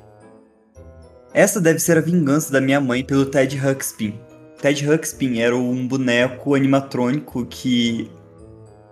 [1.34, 4.20] Essa deve ser a vingança da minha mãe pelo Ted Huxpin.
[4.62, 8.12] Ted Huxpin era um boneco animatrônico que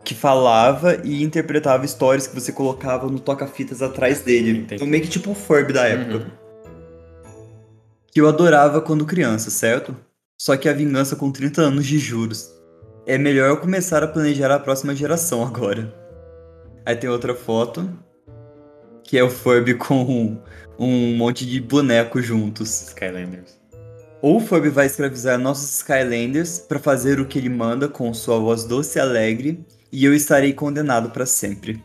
[0.04, 4.52] que falava e interpretava histórias que você colocava no toca-fitas atrás dele.
[4.52, 4.76] Entendi.
[4.76, 6.18] Então meio que tipo o Furby da época.
[6.18, 6.32] Uhum.
[8.12, 9.95] Que eu adorava quando criança, certo?
[10.38, 12.50] Só que a vingança com 30 anos de juros.
[13.06, 15.93] É melhor eu começar a planejar a próxima geração agora.
[16.86, 17.89] Aí tem outra foto,
[19.04, 20.38] que é o Furby com
[20.78, 22.88] um monte de bonecos juntos.
[22.88, 23.60] Skylanders.
[24.22, 28.38] Ou o Furby vai escravizar nossos Skylanders para fazer o que ele manda com sua
[28.38, 31.84] voz doce e alegre, e eu estarei condenado para sempre.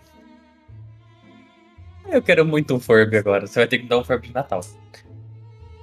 [2.09, 3.46] Eu quero muito um Furby agora.
[3.46, 4.61] Você vai ter que dar um Furby de Natal.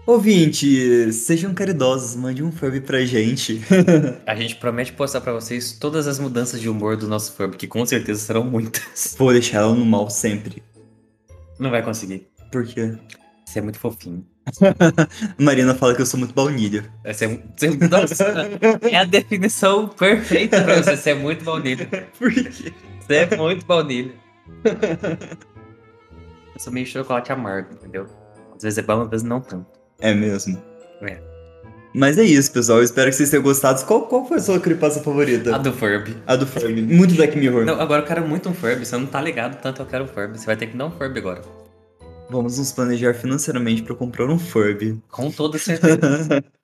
[0.06, 3.62] Ouvinte, sejam caridosos, mande um Furby pra gente.
[4.26, 7.68] a gente promete postar para vocês todas as mudanças de humor do nosso Furby, que
[7.68, 9.16] com certeza serão muitas.
[9.18, 10.64] Vou deixar ela no mal sempre.
[11.60, 12.28] Não vai conseguir.
[12.52, 12.98] Por quê?
[13.52, 14.26] Você é muito fofinho.
[15.38, 16.86] Marina fala que eu sou muito baunilha.
[17.06, 18.24] Você é, você, nossa,
[18.90, 20.96] é a definição perfeita pra você.
[20.96, 21.86] Você é muito baunilha.
[22.18, 22.72] Por quê?
[23.02, 24.14] Você é muito baunilha.
[24.64, 28.08] Eu sou meio chocolate amargo, entendeu?
[28.56, 29.68] Às vezes é bom, às vezes não tanto.
[30.00, 30.58] É mesmo?
[31.02, 31.20] É.
[31.94, 32.78] Mas é isso, pessoal.
[32.78, 33.84] Eu espero que vocês tenham gostado.
[33.84, 35.54] Qual, qual foi a sua creepypasta favorita?
[35.54, 36.16] A do Furby.
[36.26, 36.84] A do Furby.
[36.84, 37.66] Muito Black Mirror.
[37.66, 38.86] Não, agora eu quero muito um Furby.
[38.86, 40.40] Você não tá ligado tanto eu quero um Furby.
[40.40, 41.61] Você vai ter que dar um Furby agora.
[42.32, 45.04] Vamos nos planejar financeiramente pra comprar um Furby.
[45.10, 46.42] Com toda certeza.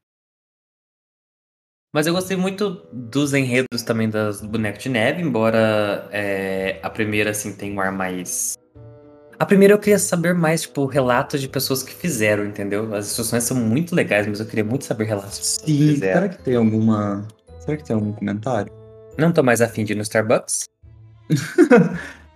[1.93, 6.89] Mas eu gostei muito dos enredos também das do Boneco de Neve, embora é, a
[6.89, 8.55] primeira, assim, tenha um ar mais.
[9.39, 12.93] A primeira eu queria saber mais, tipo, relatos de pessoas que fizeram, entendeu?
[12.95, 16.21] As instruções são muito legais, mas eu queria muito saber relatos que Sim, fizeram.
[16.21, 17.27] será que tem alguma.
[17.59, 18.71] Será que tem algum comentário?
[19.17, 20.65] Não tô mais afim de ir no Starbucks.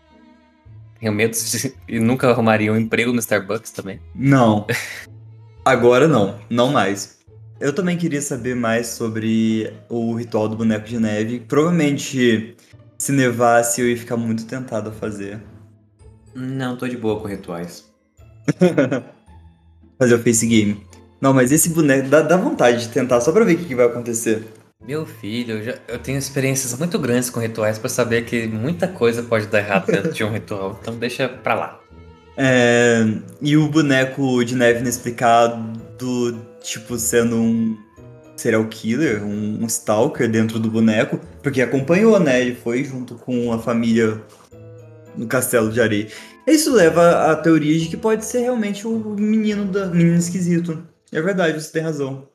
[1.02, 1.74] Tenho medo de.
[1.90, 4.00] E nunca arrumaria um emprego no Starbucks também.
[4.16, 4.66] Não.
[5.66, 7.20] Agora não, não mais.
[7.60, 11.40] Eu também queria saber mais sobre o ritual do boneco de neve.
[11.42, 12.56] Provavelmente,
[12.98, 15.40] se nevasse, eu ia ficar muito tentado a fazer.
[16.34, 17.86] Não, tô de boa com rituais.
[20.00, 20.84] Fazer o face game.
[21.20, 23.76] Não, mas esse boneco dá, dá vontade de tentar só pra ver o que, que
[23.76, 24.48] vai acontecer.
[24.86, 28.88] Meu filho, eu, já, eu tenho experiências muito grandes com rituais pra saber que muita
[28.88, 30.78] coisa pode dar errado dentro de um ritual.
[30.82, 31.82] Então deixa pra lá.
[32.36, 33.06] É,
[33.42, 35.80] e o boneco de neve inexplicado,
[36.62, 37.78] tipo, sendo um
[38.36, 42.42] serial killer, um, um stalker dentro do boneco, porque acompanhou, né?
[42.42, 44.20] Ele foi junto com a família
[45.16, 46.08] no castelo de areia.
[46.48, 50.82] Isso leva à teoria de que pode ser realmente o menino da menino esquisito.
[51.12, 52.31] É verdade, você tem razão.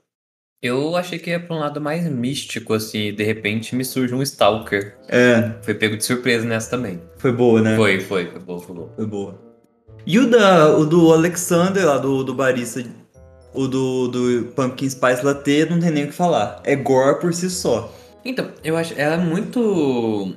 [0.62, 4.14] Eu achei que ia pra um lado mais místico, assim, e de repente me surge
[4.14, 4.96] um Stalker.
[5.08, 7.00] É, Foi pego de surpresa nessa também.
[7.18, 7.76] foi boa, né?
[7.76, 8.90] Foi, foi, foi bom, foi bom.
[8.96, 9.46] Foi boa.
[10.06, 12.82] E o, da, o do Alexander, lá do, do barista,
[13.52, 16.60] o do, do Pumpkin Spice Latte, não tem nem o que falar.
[16.64, 17.92] É gore por si só.
[18.24, 20.34] Então, eu acho ela é muito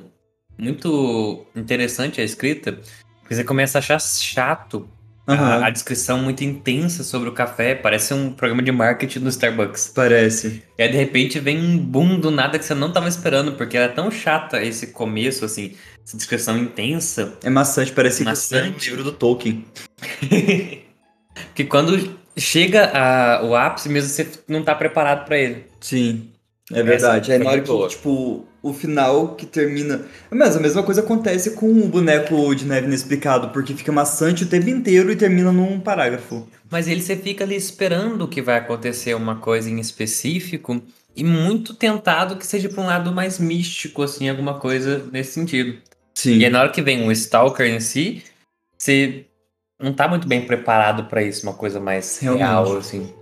[0.58, 2.80] muito interessante a escrita,
[3.22, 4.88] porque você começa a achar chato
[5.30, 9.30] a, Aham, a descrição muito intensa sobre o café, parece um programa de marketing do
[9.30, 9.92] Starbucks.
[9.96, 10.64] parece.
[10.78, 13.78] E aí de repente vem um boom do nada que você não tava esperando, porque
[13.78, 15.76] era tão chata esse começo assim,
[16.06, 18.80] essa descrição intensa, É maçante, parece Maçante.
[18.80, 19.66] que é um livro do Tolkien.
[21.56, 25.66] que quando chega a- o ápice mesmo você não tá preparado pra ele.
[25.80, 26.30] Sim,
[26.72, 27.32] é verdade.
[27.32, 30.06] Essa Aí na hora muito que, tipo, o final que termina.
[30.30, 34.48] Mas a mesma coisa acontece com o boneco de neve inexplicado, porque fica maçante o
[34.48, 36.48] tempo inteiro e termina num parágrafo.
[36.70, 40.82] Mas ele você fica ali esperando que vai acontecer uma coisa em específico
[41.16, 45.78] e muito tentado que seja pra um lado mais místico, assim, alguma coisa nesse sentido.
[46.14, 46.38] Sim.
[46.38, 48.24] E aí na hora que vem um Stalker em si,
[48.78, 49.26] você
[49.80, 52.46] não tá muito bem preparado pra isso, uma coisa mais Realmente.
[52.46, 53.14] real, assim.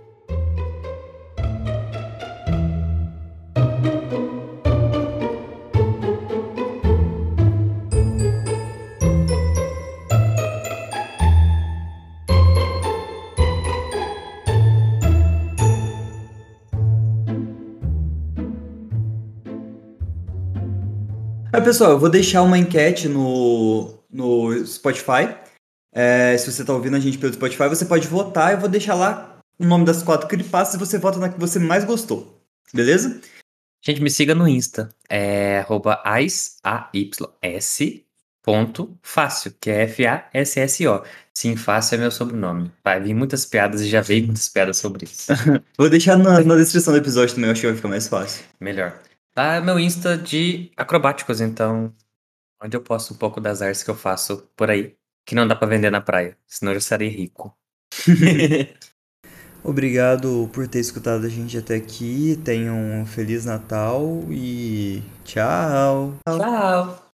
[21.62, 25.34] Pessoal, eu vou deixar uma enquete no, no Spotify.
[25.92, 28.52] É, se você tá ouvindo a gente pelo Spotify, você pode votar.
[28.52, 31.58] Eu vou deixar lá o nome das quatro creepypastas e você vota na que você
[31.58, 32.40] mais gostou.
[32.72, 33.20] Beleza?
[33.84, 34.88] Gente, me siga no Insta.
[35.08, 36.02] É arroba
[38.42, 41.02] ponto fácil, que é F-A-S-S-O.
[41.34, 42.72] Sim, fácil é meu sobrenome.
[42.82, 45.32] Vai vir muitas piadas e já veio muitas piadas sobre isso.
[45.76, 48.44] Vou deixar na, na descrição do episódio também, eu acho que vai ficar mais fácil.
[48.58, 48.98] Melhor.
[49.38, 51.94] Tá é meu Insta de acrobáticos, então.
[52.60, 54.96] Onde eu posto um pouco das artes que eu faço por aí.
[55.24, 57.56] Que não dá pra vender na praia, senão eu já serei rico.
[59.62, 62.36] Obrigado por ter escutado a gente até aqui.
[62.44, 66.16] Tenham um Feliz Natal e tchau.
[66.26, 67.08] Tchau!